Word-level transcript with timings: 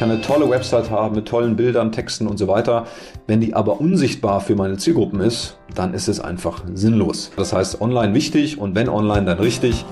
kann 0.00 0.10
eine 0.10 0.22
tolle 0.22 0.48
Website 0.48 0.90
haben 0.90 1.14
mit 1.14 1.28
tollen 1.28 1.56
Bildern, 1.56 1.92
Texten 1.92 2.26
und 2.26 2.38
so 2.38 2.48
weiter. 2.48 2.86
Wenn 3.26 3.42
die 3.42 3.52
aber 3.52 3.82
unsichtbar 3.82 4.40
für 4.40 4.54
meine 4.54 4.78
Zielgruppen 4.78 5.20
ist, 5.20 5.58
dann 5.74 5.92
ist 5.92 6.08
es 6.08 6.20
einfach 6.20 6.62
sinnlos. 6.72 7.30
Das 7.36 7.52
heißt, 7.52 7.82
online 7.82 8.14
wichtig 8.14 8.56
und 8.56 8.74
wenn 8.74 8.88
online, 8.88 9.26
dann 9.26 9.38
richtig. 9.38 9.84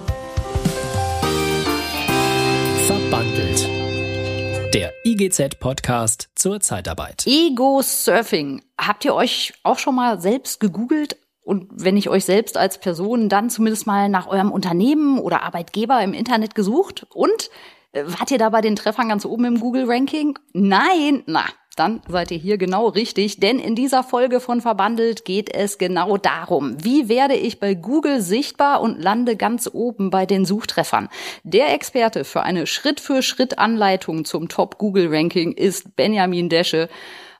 Verbandelt. 2.86 3.68
Der 4.72 4.92
IGZ-Podcast 5.04 6.30
zur 6.34 6.60
Zeitarbeit. 6.60 7.26
Ego-Surfing. 7.26 8.62
Habt 8.78 9.04
ihr 9.04 9.14
euch 9.14 9.52
auch 9.62 9.78
schon 9.78 9.94
mal 9.94 10.22
selbst 10.22 10.58
gegoogelt? 10.58 11.18
Und 11.42 11.66
wenn 11.70 11.98
ich 11.98 12.08
euch 12.08 12.24
selbst 12.24 12.56
als 12.56 12.78
Person 12.78 13.28
dann 13.28 13.50
zumindest 13.50 13.86
mal 13.86 14.08
nach 14.08 14.26
eurem 14.26 14.52
Unternehmen 14.52 15.18
oder 15.18 15.42
Arbeitgeber 15.42 16.02
im 16.02 16.14
Internet 16.14 16.54
gesucht? 16.54 17.06
Und 17.12 17.50
wart 17.92 18.30
ihr 18.30 18.38
da 18.38 18.50
bei 18.50 18.60
den 18.60 18.76
Treffern 18.76 19.08
ganz 19.08 19.24
oben 19.24 19.44
im 19.44 19.60
Google-Ranking? 19.60 20.38
Nein, 20.52 21.22
na, 21.26 21.44
dann 21.78 22.02
seid 22.08 22.30
ihr 22.32 22.38
hier 22.38 22.58
genau 22.58 22.88
richtig, 22.88 23.38
denn 23.38 23.58
in 23.58 23.74
dieser 23.74 24.02
Folge 24.02 24.40
von 24.40 24.60
Verbandelt 24.60 25.24
geht 25.24 25.54
es 25.54 25.78
genau 25.78 26.16
darum, 26.16 26.76
wie 26.82 27.08
werde 27.08 27.34
ich 27.34 27.60
bei 27.60 27.74
Google 27.74 28.20
sichtbar 28.20 28.80
und 28.80 29.00
lande 29.00 29.36
ganz 29.36 29.70
oben 29.72 30.10
bei 30.10 30.26
den 30.26 30.44
Suchtreffern. 30.44 31.08
Der 31.44 31.72
Experte 31.72 32.24
für 32.24 32.42
eine 32.42 32.66
Schritt-für-Schritt-Anleitung 32.66 34.24
zum 34.24 34.48
Top-Google-Ranking 34.48 35.52
ist 35.52 35.94
Benjamin 35.94 36.48
Desche. 36.48 36.88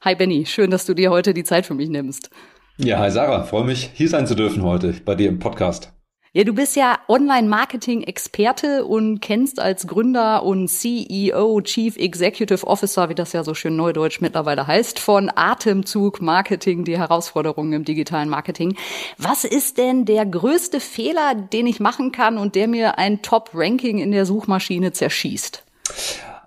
Hi 0.03 0.15
Benny, 0.15 0.47
schön, 0.47 0.70
dass 0.70 0.87
du 0.87 0.95
dir 0.95 1.11
heute 1.11 1.34
die 1.34 1.45
Zeit 1.45 1.67
für 1.67 1.75
mich 1.75 1.89
nimmst. 1.89 2.30
Ja, 2.77 3.01
hi 3.01 3.11
Sarah, 3.11 3.42
freue 3.42 3.65
mich, 3.65 3.91
hier 3.95 4.09
sein 4.09 4.28
zu 4.28 4.37
dürfen 4.37 4.62
heute 4.62 4.95
bei 5.05 5.17
dir 5.17 5.28
im 5.28 5.41
Podcast. 5.41 5.98
Ja, 6.38 6.45
du 6.45 6.52
bist 6.52 6.77
ja 6.77 7.01
Online-Marketing-Experte 7.09 8.84
und 8.84 9.19
kennst 9.19 9.59
als 9.59 9.88
Gründer 9.88 10.45
und 10.45 10.69
CEO, 10.69 11.61
Chief 11.62 11.97
Executive 11.97 12.64
Officer, 12.64 13.09
wie 13.09 13.16
das 13.16 13.33
ja 13.33 13.42
so 13.42 13.55
schön 13.55 13.75
neudeutsch 13.75 14.20
mittlerweile 14.20 14.69
heißt, 14.69 15.00
von 15.00 15.33
Atemzug 15.34 16.22
Marketing 16.22 16.84
die 16.84 16.97
Herausforderungen 16.97 17.72
im 17.72 17.84
digitalen 17.84 18.28
Marketing. 18.28 18.77
Was 19.16 19.42
ist 19.42 19.78
denn 19.78 20.05
der 20.05 20.27
größte 20.27 20.78
Fehler, 20.78 21.34
den 21.34 21.66
ich 21.66 21.81
machen 21.81 22.12
kann 22.12 22.39
und 22.39 22.55
der 22.55 22.69
mir 22.69 22.98
ein 22.98 23.20
Top-Ranking 23.20 23.98
in 23.98 24.12
der 24.12 24.25
Suchmaschine 24.25 24.92
zerschießt? 24.92 25.64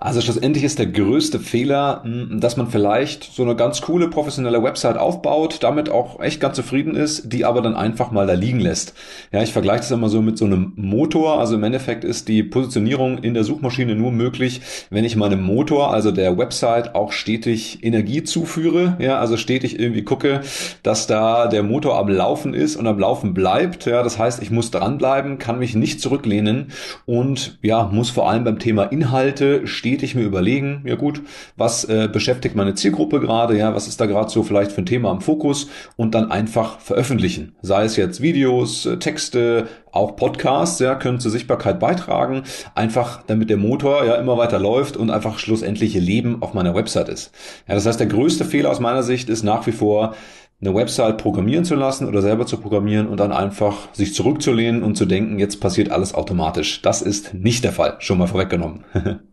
Also 0.04 0.20
schlussendlich 0.20 0.64
ist 0.64 0.80
der 0.80 0.88
größte 0.88 1.40
Fehler, 1.40 2.02
hm, 2.04 2.40
dass 2.40 2.58
man 2.58 2.72
vielleicht 2.72 3.24
so 3.24 3.44
eine 3.44 3.56
ganz 3.56 3.82
coole 3.82 4.08
professionelle 4.08 4.64
Website 4.64 4.98
aufbaut, 4.98 5.60
damit 5.62 5.92
auch 5.92 6.20
echt 6.20 6.40
ganz 6.40 6.56
zufrieden 6.56 6.96
ist, 6.96 7.32
die 7.32 7.46
aber 7.46 7.62
dann 7.62 7.76
einfach 7.76 8.10
mal 8.10 8.26
da 8.26 8.34
liegen 8.34 8.60
lässt. 8.60 8.96
Ja, 9.32 9.44
ich 9.44 9.54
vergleiche 9.54 9.82
das 9.82 9.92
immer 9.92 10.10
so 10.10 10.24
mit 10.24 10.40
so 10.40 10.46
einem 10.46 10.74
Motor. 10.76 11.40
Also 11.40 11.54
im 11.54 11.64
Endeffekt 11.64 12.04
ist 12.04 12.30
die 12.30 12.42
Positionierung 12.42 13.20
in 13.20 13.36
der 13.36 13.44
Suchmaschine 13.44 13.94
nur 13.94 14.12
möglich, 14.12 14.62
wenn 14.90 15.06
ich 15.06 15.16
meinem 15.16 15.44
Motor, 15.44 15.94
also 15.94 16.10
der 16.10 16.36
Website, 16.36 16.96
auch 16.96 17.12
stetig 17.12 17.84
Energie 17.84 18.24
zuführe. 18.24 18.98
Ja, 19.00 19.20
also 19.20 19.38
stetig 19.38 19.80
irgendwie 19.80 20.04
gucke, 20.04 20.42
dass 20.82 21.06
da 21.06 21.46
der 21.46 21.62
Motor 21.62 22.00
am 22.00 22.10
Laufen 22.10 22.56
ist 22.56 22.76
und 22.76 22.88
am 22.88 22.98
Laufen 22.98 23.36
bleibt. 23.36 23.86
Ja, 23.86 24.02
das 24.02 24.18
heißt, 24.18 24.42
ich 24.42 24.50
muss 24.50 24.72
dranbleiben, 24.72 25.38
kann 25.38 25.60
mich 25.60 25.76
nicht 25.76 26.02
zurücklehnen 26.02 26.72
und 27.06 27.60
ja, 27.62 27.84
muss 27.84 28.10
vor 28.10 28.28
allem 28.28 28.44
beim 28.46 28.58
Thema 28.58 28.86
Inhalte 28.86 29.68
stehen 29.68 29.91
stetig 29.92 30.16
mir 30.16 30.24
überlegen, 30.24 30.84
ja 30.86 30.96
gut, 30.96 31.22
was 31.58 31.84
äh, 31.84 32.08
beschäftigt 32.12 32.56
meine 32.56 32.76
Zielgruppe 32.76 33.20
gerade, 33.20 33.58
ja, 33.58 33.76
was 33.76 33.90
ist 33.90 34.00
da 34.00 34.06
gerade 34.06 34.30
so 34.30 34.42
vielleicht 34.42 34.72
für 34.72 34.82
ein 34.82 34.86
Thema 34.86 35.10
am 35.10 35.20
Fokus 35.20 35.68
und 35.98 36.16
dann 36.16 36.32
einfach 36.32 36.80
veröffentlichen. 36.80 37.56
Sei 37.62 37.84
es 37.84 37.98
jetzt 37.98 38.22
Videos, 38.22 38.86
äh, 38.86 38.98
Texte, 38.98 39.68
auch 39.92 40.16
Podcasts, 40.16 40.80
ja, 40.80 40.96
können 40.96 41.20
zur 41.20 41.30
Sichtbarkeit 41.30 41.82
beitragen, 41.82 42.44
einfach 42.74 43.24
damit 43.28 43.50
der 43.50 43.58
Motor 43.58 44.06
ja 44.06 44.16
immer 44.16 44.38
weiter 44.38 44.60
läuft 44.60 44.96
und 44.96 45.10
einfach 45.10 45.40
schlussendliche 45.40 46.00
Leben 46.00 46.42
auf 46.42 46.54
meiner 46.54 46.74
Website 46.74 47.10
ist. 47.10 47.34
Ja, 47.68 47.76
das 47.76 47.86
heißt, 47.86 48.00
der 48.00 48.08
größte 48.08 48.46
Fehler 48.46 48.70
aus 48.70 48.80
meiner 48.80 49.04
Sicht 49.04 49.30
ist 49.30 49.44
nach 49.44 49.68
wie 49.68 49.74
vor, 49.74 50.16
eine 50.62 50.76
Website 50.76 51.18
programmieren 51.18 51.66
zu 51.66 51.76
lassen 51.76 52.08
oder 52.08 52.22
selber 52.22 52.46
zu 52.46 52.58
programmieren 52.58 53.08
und 53.08 53.20
dann 53.20 53.32
einfach 53.32 53.94
sich 53.94 54.14
zurückzulehnen 54.14 54.84
und 54.84 54.96
zu 54.96 55.06
denken, 55.06 55.40
jetzt 55.40 55.60
passiert 55.60 55.92
alles 55.92 56.14
automatisch. 56.14 56.82
Das 56.82 57.02
ist 57.02 57.34
nicht 57.34 57.64
der 57.64 57.74
Fall, 57.74 57.96
schon 58.00 58.20
mal 58.20 58.28
vorweggenommen. 58.28 58.86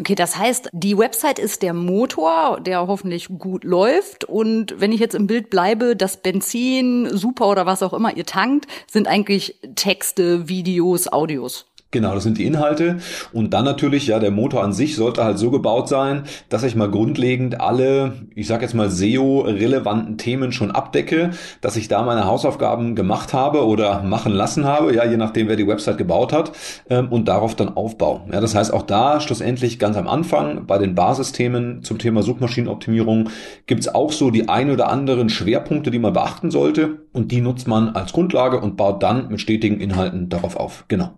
Okay, 0.00 0.14
das 0.14 0.36
heißt, 0.36 0.70
die 0.72 0.98
Website 0.98 1.38
ist 1.38 1.62
der 1.62 1.74
Motor, 1.74 2.60
der 2.60 2.86
hoffentlich 2.86 3.28
gut 3.28 3.62
läuft. 3.62 4.24
Und 4.24 4.74
wenn 4.80 4.90
ich 4.90 5.00
jetzt 5.00 5.14
im 5.14 5.26
Bild 5.26 5.50
bleibe, 5.50 5.94
das 5.94 6.22
Benzin, 6.22 7.16
Super 7.16 7.48
oder 7.48 7.66
was 7.66 7.82
auch 7.82 7.92
immer 7.92 8.16
ihr 8.16 8.26
tankt, 8.26 8.66
sind 8.90 9.06
eigentlich 9.06 9.60
Texte, 9.76 10.48
Videos, 10.48 11.12
Audios. 11.12 11.71
Genau, 11.92 12.14
das 12.14 12.22
sind 12.22 12.38
die 12.38 12.46
Inhalte. 12.46 12.96
Und 13.34 13.52
dann 13.52 13.66
natürlich, 13.66 14.06
ja, 14.06 14.18
der 14.18 14.30
Motor 14.30 14.64
an 14.64 14.72
sich 14.72 14.96
sollte 14.96 15.24
halt 15.24 15.38
so 15.38 15.50
gebaut 15.50 15.88
sein, 15.88 16.22
dass 16.48 16.62
ich 16.62 16.74
mal 16.74 16.90
grundlegend 16.90 17.60
alle, 17.60 18.14
ich 18.34 18.46
sag 18.46 18.62
jetzt 18.62 18.74
mal 18.74 18.90
SEO-relevanten 18.90 20.16
Themen 20.16 20.52
schon 20.52 20.70
abdecke, 20.70 21.32
dass 21.60 21.76
ich 21.76 21.88
da 21.88 22.02
meine 22.02 22.24
Hausaufgaben 22.24 22.94
gemacht 22.94 23.34
habe 23.34 23.66
oder 23.66 24.02
machen 24.02 24.32
lassen 24.32 24.64
habe, 24.64 24.94
ja, 24.94 25.04
je 25.04 25.18
nachdem, 25.18 25.48
wer 25.48 25.56
die 25.56 25.68
Website 25.68 25.98
gebaut 25.98 26.32
hat, 26.32 26.52
ähm, 26.88 27.12
und 27.12 27.28
darauf 27.28 27.54
dann 27.54 27.76
aufbauen. 27.76 28.22
Ja, 28.32 28.40
das 28.40 28.54
heißt, 28.54 28.72
auch 28.72 28.84
da 28.84 29.20
schlussendlich 29.20 29.78
ganz 29.78 29.98
am 29.98 30.08
Anfang 30.08 30.64
bei 30.66 30.78
den 30.78 30.94
Basisthemen 30.94 31.82
zum 31.82 31.98
Thema 31.98 32.22
Suchmaschinenoptimierung 32.22 33.28
gibt's 33.66 33.88
auch 33.88 34.12
so 34.12 34.30
die 34.30 34.48
ein 34.48 34.70
oder 34.70 34.88
anderen 34.88 35.28
Schwerpunkte, 35.28 35.90
die 35.90 35.98
man 35.98 36.14
beachten 36.14 36.50
sollte. 36.50 37.00
Und 37.12 37.32
die 37.32 37.42
nutzt 37.42 37.68
man 37.68 37.90
als 37.90 38.14
Grundlage 38.14 38.60
und 38.60 38.78
baut 38.78 39.02
dann 39.02 39.28
mit 39.28 39.42
stetigen 39.42 39.78
Inhalten 39.78 40.30
darauf 40.30 40.56
auf. 40.56 40.86
Genau. 40.88 41.10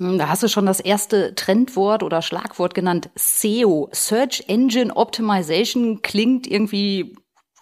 Hm, 0.00 0.16
da 0.18 0.28
hast 0.28 0.42
du 0.42 0.48
schon 0.48 0.64
das 0.64 0.80
erste 0.80 1.34
Trendwort 1.34 2.02
oder 2.02 2.22
Schlagwort 2.22 2.74
genannt. 2.74 3.10
SEO, 3.14 3.90
Search 3.92 4.44
Engine 4.48 4.96
Optimization, 4.96 6.00
klingt 6.00 6.46
irgendwie 6.46 7.16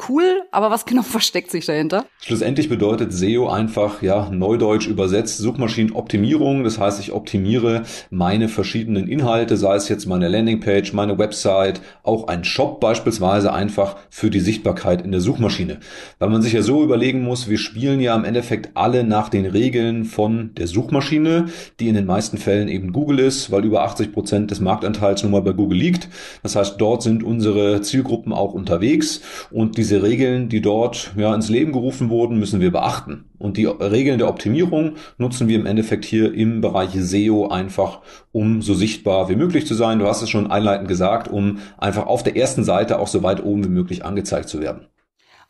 cool, 0.08 0.42
aber 0.50 0.70
was 0.70 0.84
genau 0.84 1.02
versteckt 1.18 1.50
sich 1.50 1.66
dahinter? 1.66 2.06
Schlussendlich 2.20 2.68
bedeutet 2.68 3.12
SEO 3.12 3.48
einfach, 3.48 4.02
ja, 4.02 4.28
neudeutsch 4.30 4.86
übersetzt, 4.86 5.38
Suchmaschinenoptimierung. 5.38 6.64
Das 6.64 6.78
heißt, 6.78 7.00
ich 7.00 7.12
optimiere 7.12 7.82
meine 8.10 8.48
verschiedenen 8.48 9.08
Inhalte, 9.08 9.56
sei 9.56 9.76
es 9.76 9.88
jetzt 9.88 10.06
meine 10.06 10.28
Landingpage, 10.28 10.92
meine 10.92 11.18
Website, 11.18 11.80
auch 12.02 12.28
ein 12.28 12.44
Shop 12.44 12.80
beispielsweise 12.80 13.52
einfach 13.52 13.96
für 14.10 14.30
die 14.30 14.40
Sichtbarkeit 14.40 15.02
in 15.02 15.12
der 15.12 15.20
Suchmaschine. 15.20 15.78
Weil 16.18 16.30
man 16.30 16.42
sich 16.42 16.52
ja 16.52 16.62
so 16.62 16.82
überlegen 16.82 17.22
muss, 17.22 17.48
wir 17.48 17.58
spielen 17.58 18.00
ja 18.00 18.14
im 18.14 18.24
Endeffekt 18.24 18.70
alle 18.74 19.04
nach 19.04 19.28
den 19.28 19.46
Regeln 19.46 20.04
von 20.04 20.54
der 20.54 20.66
Suchmaschine, 20.66 21.46
die 21.80 21.88
in 21.88 21.94
den 21.94 22.06
meisten 22.06 22.38
Fällen 22.38 22.68
eben 22.68 22.92
Google 22.92 23.20
ist, 23.20 23.50
weil 23.50 23.64
über 23.64 23.82
80 23.82 24.12
Prozent 24.12 24.50
des 24.50 24.60
Marktanteils 24.60 25.22
nun 25.22 25.32
mal 25.32 25.42
bei 25.42 25.52
Google 25.52 25.78
liegt. 25.78 26.08
Das 26.42 26.56
heißt, 26.56 26.80
dort 26.80 27.02
sind 27.02 27.22
unsere 27.22 27.80
Zielgruppen 27.80 28.32
auch 28.32 28.54
unterwegs 28.54 29.20
und 29.50 29.76
die 29.76 29.87
diese 29.88 30.02
Regeln, 30.02 30.50
die 30.50 30.60
dort 30.60 31.12
ja, 31.16 31.34
ins 31.34 31.48
Leben 31.48 31.72
gerufen 31.72 32.10
wurden, 32.10 32.38
müssen 32.38 32.60
wir 32.60 32.70
beachten. 32.70 33.24
Und 33.38 33.56
die 33.56 33.64
Regeln 33.64 34.18
der 34.18 34.28
Optimierung 34.28 34.96
nutzen 35.16 35.48
wir 35.48 35.58
im 35.58 35.64
Endeffekt 35.64 36.04
hier 36.04 36.34
im 36.34 36.60
Bereich 36.60 36.90
SEO 36.92 37.48
einfach, 37.48 38.00
um 38.30 38.60
so 38.60 38.74
sichtbar 38.74 39.30
wie 39.30 39.36
möglich 39.36 39.66
zu 39.66 39.74
sein. 39.74 39.98
Du 39.98 40.06
hast 40.06 40.20
es 40.20 40.28
schon 40.28 40.50
einleitend 40.50 40.88
gesagt, 40.88 41.28
um 41.28 41.60
einfach 41.78 42.06
auf 42.06 42.22
der 42.22 42.36
ersten 42.36 42.64
Seite 42.64 42.98
auch 42.98 43.08
so 43.08 43.22
weit 43.22 43.42
oben 43.42 43.64
wie 43.64 43.70
möglich 43.70 44.04
angezeigt 44.04 44.50
zu 44.50 44.60
werden. 44.60 44.88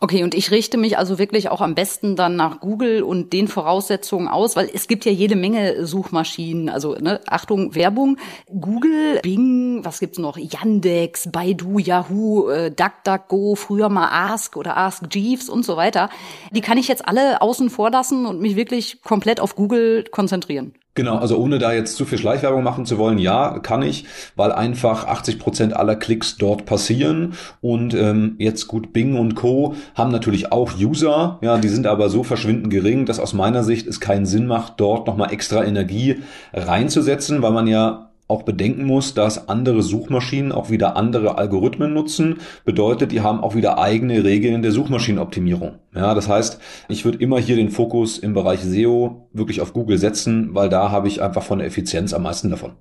Okay, 0.01 0.23
und 0.23 0.33
ich 0.35 0.53
richte 0.53 0.79
mich 0.79 0.97
also 0.97 1.19
wirklich 1.19 1.49
auch 1.49 1.61
am 1.61 1.75
besten 1.75 2.15
dann 2.15 2.37
nach 2.37 2.61
Google 2.61 3.03
und 3.03 3.33
den 3.33 3.49
Voraussetzungen 3.49 4.29
aus, 4.29 4.55
weil 4.55 4.71
es 4.73 4.87
gibt 4.87 5.05
ja 5.05 5.11
jede 5.11 5.35
Menge 5.35 5.87
Suchmaschinen. 5.87 6.69
Also 6.69 6.95
ne, 6.95 7.21
Achtung, 7.27 7.75
Werbung. 7.75 8.17
Google, 8.47 9.19
Bing, 9.23 9.85
was 9.85 9.99
gibt's 9.99 10.19
noch? 10.19 10.39
Yandex, 10.39 11.33
Baidu, 11.33 11.81
Yahoo, 11.81 12.49
äh, 12.49 12.71
DuckDuckGo, 12.71 13.57
früher 13.57 13.89
mal 13.89 14.09
Ask 14.09 14.57
oder 14.57 14.77
Ask 14.77 15.13
Jeeves 15.13 15.49
und 15.49 15.65
so 15.65 15.77
weiter. 15.77 16.11
Die 16.53 16.61
kann 16.61 16.79
ich 16.79 16.87
jetzt 16.87 17.09
alle 17.09 17.43
außen 17.43 17.69
vor 17.69 17.91
lassen 17.91 18.25
und 18.25 18.41
mich 18.41 18.55
wirklich 18.55 19.03
komplett 19.03 19.41
auf 19.41 19.57
Google 19.57 20.05
konzentrieren. 20.05 20.75
Genau, 20.99 21.19
also 21.19 21.39
ohne 21.39 21.61
da 21.61 21.73
jetzt 21.73 21.95
zu 21.95 22.05
viel 22.05 22.19
Schleichwerbung 22.19 22.65
machen 22.65 22.85
zu 22.85 22.99
wollen, 22.99 23.19
ja, 23.19 23.61
kann 23.61 23.83
ich, 23.83 24.05
weil 24.35 24.51
einfach 24.51 25.07
80 25.07 25.39
Prozent 25.39 25.77
aller 25.77 25.95
Klicks 25.95 26.39
dort 26.39 26.67
passieren 26.67 27.35
und 27.61 27.95
ähm, 27.95 28.35
jetzt 28.39 28.67
gut 28.67 28.93
Bing 28.93 29.17
und 29.17 29.37
Co. 29.37 29.77
haben 29.95 30.11
natürlich 30.11 30.51
auch 30.51 30.73
User, 30.77 31.39
ja, 31.41 31.57
die 31.59 31.69
sind 31.69 31.87
aber 31.87 32.09
so 32.09 32.25
verschwindend 32.25 32.71
gering, 32.71 33.07
dass 33.07 33.21
aus 33.21 33.33
meiner 33.33 33.63
Sicht 33.63 33.87
es 33.87 34.01
keinen 34.01 34.27
Sinn 34.27 34.49
macht, 34.49 34.81
dort 34.81 35.07
nochmal 35.07 35.33
extra 35.33 35.63
Energie 35.63 36.17
reinzusetzen, 36.53 37.43
weil 37.43 37.53
man 37.53 37.69
ja 37.69 38.11
auch 38.29 38.43
bedenken 38.43 38.85
muss, 38.85 39.15
dass 39.15 39.49
andere 39.49 39.83
Suchmaschinen 39.83 40.53
auch 40.53 40.71
wieder 40.71 40.97
andere 40.97 41.39
Algorithmen 41.39 41.95
nutzen. 41.95 42.37
Bedeutet, 42.65 43.11
die 43.11 43.23
haben 43.23 43.41
auch 43.41 43.55
wieder 43.55 43.79
eigene 43.79 44.23
Regeln 44.23 44.63
der 44.63 44.73
Suchmaschinenoptimierung. 44.73 45.77
Ja, 45.95 46.15
das 46.15 46.29
heißt, 46.29 46.61
ich 46.89 47.05
würde 47.05 47.19
immer 47.19 47.41
hier 47.41 47.57
den 47.57 47.71
Fokus 47.71 48.19
im 48.19 48.35
Bereich 48.35 48.61
SEO 48.61 49.29
wirklich 49.33 49.63
auf 49.63 49.73
Google 49.73 49.99
setzen, 49.99 50.51
weil 50.55 50.69
da 50.69 50.91
habe 50.91 51.09
ich 51.09 51.23
einfach 51.23 51.43
von 51.43 51.59
der 51.59 51.67
Effizienz 51.67 52.13
am 52.13 52.23
meisten 52.23 52.51
davon. 52.51 52.73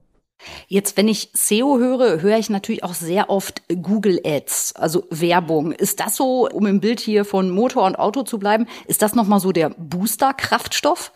Jetzt, 0.67 0.97
wenn 0.97 1.07
ich 1.07 1.29
SEO 1.33 1.77
höre, 1.77 2.21
höre 2.21 2.37
ich 2.37 2.49
natürlich 2.49 2.83
auch 2.83 2.93
sehr 2.93 3.29
oft 3.29 3.61
Google 3.81 4.19
Ads, 4.23 4.75
also 4.75 5.05
Werbung. 5.09 5.71
Ist 5.71 5.99
das 5.99 6.15
so, 6.15 6.47
um 6.47 6.65
im 6.65 6.79
Bild 6.79 6.99
hier 6.99 7.25
von 7.25 7.49
Motor 7.49 7.85
und 7.85 7.97
Auto 7.97 8.23
zu 8.23 8.37
bleiben, 8.37 8.67
ist 8.85 9.01
das 9.01 9.15
nochmal 9.15 9.39
so 9.39 9.51
der 9.51 9.71
Booster-Kraftstoff? 9.77 11.11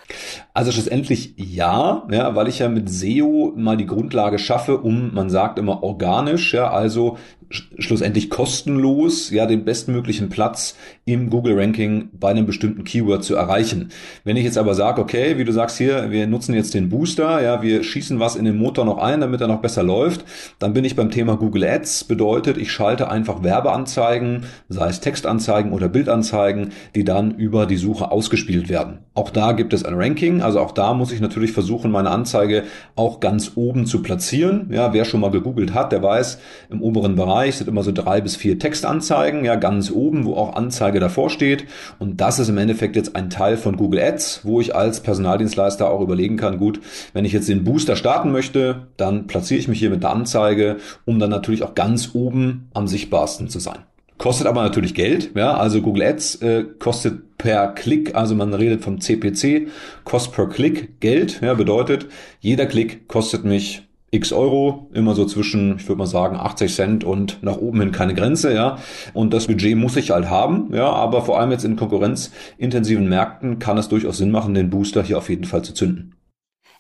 Also 0.54 0.72
schlussendlich 0.72 1.36
ja, 1.38 2.08
ja, 2.12 2.36
weil 2.36 2.48
ich 2.48 2.60
ja 2.60 2.70
mit 2.70 2.90
SEO 2.90 3.54
mal 3.56 3.78
die 3.78 3.86
Grundlage 3.86 4.40
schaffe, 4.40 4.78
um, 4.80 5.14
man 5.14 5.30
sagt 5.30 5.60
immer 5.60 5.84
organisch, 5.84 6.54
ja, 6.54 6.70
also 6.70 7.18
schlussendlich 7.52 8.30
kostenlos 8.30 9.30
ja 9.30 9.46
den 9.46 9.66
bestmöglichen 9.66 10.30
Platz 10.30 10.76
im 11.06 11.30
Google 11.30 11.60
Ranking 11.60 12.10
bei 12.14 12.30
einem 12.30 12.46
bestimmten 12.46 12.84
Keyword 12.84 13.24
zu 13.24 13.36
erreichen. 13.36 13.90
Wenn 14.24 14.38
ich 14.38 14.44
jetzt 14.44 14.58
aber 14.58 14.76
sage, 14.76 15.02
okay, 15.02 15.38
wie 15.38 15.44
du 15.44 15.52
sagst 15.52 15.78
hier, 15.78 16.12
wir 16.12 16.28
nutzen 16.28 16.54
jetzt 16.54 16.74
den 16.74 16.90
Booster, 16.90 17.42
ja, 17.42 17.62
wir 17.62 17.84
schießen 17.84 18.20
was 18.20 18.36
in 18.36 18.46
den 18.46 18.58
Motor 18.58 18.86
noch 18.86 18.98
ein, 18.98 19.22
damit 19.22 19.42
er 19.42 19.48
noch 19.48 19.62
besser 19.62 19.84
läuft, 19.84 20.26
dann 20.60 20.74
bin 20.74 20.86
ich 20.86 20.96
beim 20.96 21.12
Thema 21.12 21.36
Google 21.36 21.66
Ads. 21.66 22.06
Bedeutet, 22.06 22.58
ich 22.58 22.72
schalte 22.72 23.10
einfach 23.10 23.44
Werbeanzeigen, 23.44 24.46
sei 24.70 24.90
es 24.90 25.02
Textanzeigen 25.02 25.72
oder 25.72 25.90
Bildanzeigen, 25.90 26.70
die 26.96 27.04
dann 27.04 27.32
über 27.32 27.66
die 27.66 27.78
Suche 27.78 28.12
ausgespielt 28.12 28.70
werden. 28.70 29.00
Auch 29.14 29.30
da 29.30 29.52
gibt 29.52 29.74
es 29.74 29.84
ein 29.84 29.96
Ranking, 29.96 30.42
also 30.42 30.60
auch 30.60 30.72
da 30.72 30.94
muss 30.94 31.12
ich 31.12 31.20
natürlich 31.20 31.52
versuchen, 31.52 31.92
meine 31.92 32.12
Anzeige 32.12 32.64
auch 32.96 33.20
ganz 33.20 33.52
oben 33.56 33.86
zu 33.86 34.02
platzieren. 34.02 34.70
Ja, 34.72 34.94
wer 34.94 35.04
schon 35.04 35.20
mal 35.20 35.32
gegoogelt 35.32 35.74
hat, 35.74 35.92
der 35.92 36.02
weiß, 36.02 36.40
im 36.70 36.82
oberen 36.82 37.16
Bereich 37.16 37.41
sind 37.50 37.68
immer 37.68 37.84
so 37.84 37.92
drei 37.92 38.22
bis 38.22 38.36
vier 38.36 38.60
Textanzeigen, 38.60 39.44
ja, 39.44 39.56
ganz 39.56 39.90
oben, 39.90 40.26
wo 40.26 40.36
auch 40.36 40.56
Anzeige 40.56 41.00
davor 41.00 41.30
steht. 41.30 41.66
Und 41.98 42.22
das 42.22 42.38
ist 42.38 42.50
im 42.50 42.58
Endeffekt 42.58 42.96
jetzt 42.96 43.16
ein 43.16 43.30
Teil 43.30 43.58
von 43.58 43.78
Google 43.78 44.02
Ads, 44.02 44.42
wo 44.44 44.62
ich 44.62 44.76
als 44.76 45.00
Personaldienstleister 45.00 45.90
auch 45.90 46.02
überlegen 46.02 46.38
kann, 46.38 46.58
gut, 46.58 46.80
wenn 47.14 47.26
ich 47.26 47.34
jetzt 47.34 47.50
den 47.50 47.64
Booster 47.64 47.96
starten 47.96 48.32
möchte, 48.32 48.88
dann 48.98 49.28
platziere 49.28 49.60
ich 49.60 49.68
mich 49.68 49.80
hier 49.80 49.90
mit 49.90 50.04
der 50.04 50.12
Anzeige, 50.12 50.78
um 51.06 51.18
dann 51.20 51.30
natürlich 51.30 51.64
auch 51.64 51.74
ganz 51.74 52.12
oben 52.14 52.70
am 52.74 52.88
sichtbarsten 52.88 53.50
zu 53.50 53.60
sein. 53.60 53.80
Kostet 54.22 54.46
aber 54.46 54.62
natürlich 54.62 54.94
Geld, 54.94 55.32
ja, 55.36 55.56
also 55.58 55.82
Google 55.82 56.04
Ads 56.04 56.36
äh, 56.44 56.66
kostet 56.78 57.38
per 57.40 57.70
Klick, 57.70 58.14
also 58.14 58.36
man 58.36 58.54
redet 58.54 58.84
vom 58.84 59.02
CPC, 59.02 59.70
Cost 60.04 60.32
per 60.32 60.48
Klick 60.48 61.00
Geld, 61.00 61.42
ja, 61.42 61.56
bedeutet, 61.56 62.06
jeder 62.40 62.68
Klick 62.68 63.08
kostet 63.08 63.46
mich 63.46 63.88
x 64.12 64.34
Euro, 64.34 64.90
immer 64.94 65.16
so 65.16 65.26
zwischen, 65.26 65.78
ich 65.78 65.88
würde 65.88 66.00
mal 66.00 66.06
sagen, 66.06 66.36
80 66.36 66.76
Cent 66.76 67.04
und 67.06 67.42
nach 67.42 67.58
oben 67.58 67.80
hin 67.80 67.92
keine 67.94 68.14
Grenze, 68.14 68.54
ja. 68.54 68.78
Und 69.14 69.34
das 69.34 69.48
Budget 69.48 69.78
muss 69.78 69.96
ich 69.96 70.12
halt 70.12 70.30
haben, 70.30 70.70
ja, 70.74 70.92
aber 70.92 71.24
vor 71.24 71.40
allem 71.40 71.52
jetzt 71.52 71.64
in 71.64 71.78
konkurrenzintensiven 71.78 73.08
Märkten 73.08 73.60
kann 73.60 73.78
es 73.78 73.88
durchaus 73.88 74.18
Sinn 74.18 74.32
machen, 74.32 74.54
den 74.54 74.70
Booster 74.70 75.02
hier 75.02 75.18
auf 75.18 75.30
jeden 75.30 75.46
Fall 75.46 75.64
zu 75.64 75.74
zünden. 75.74 76.16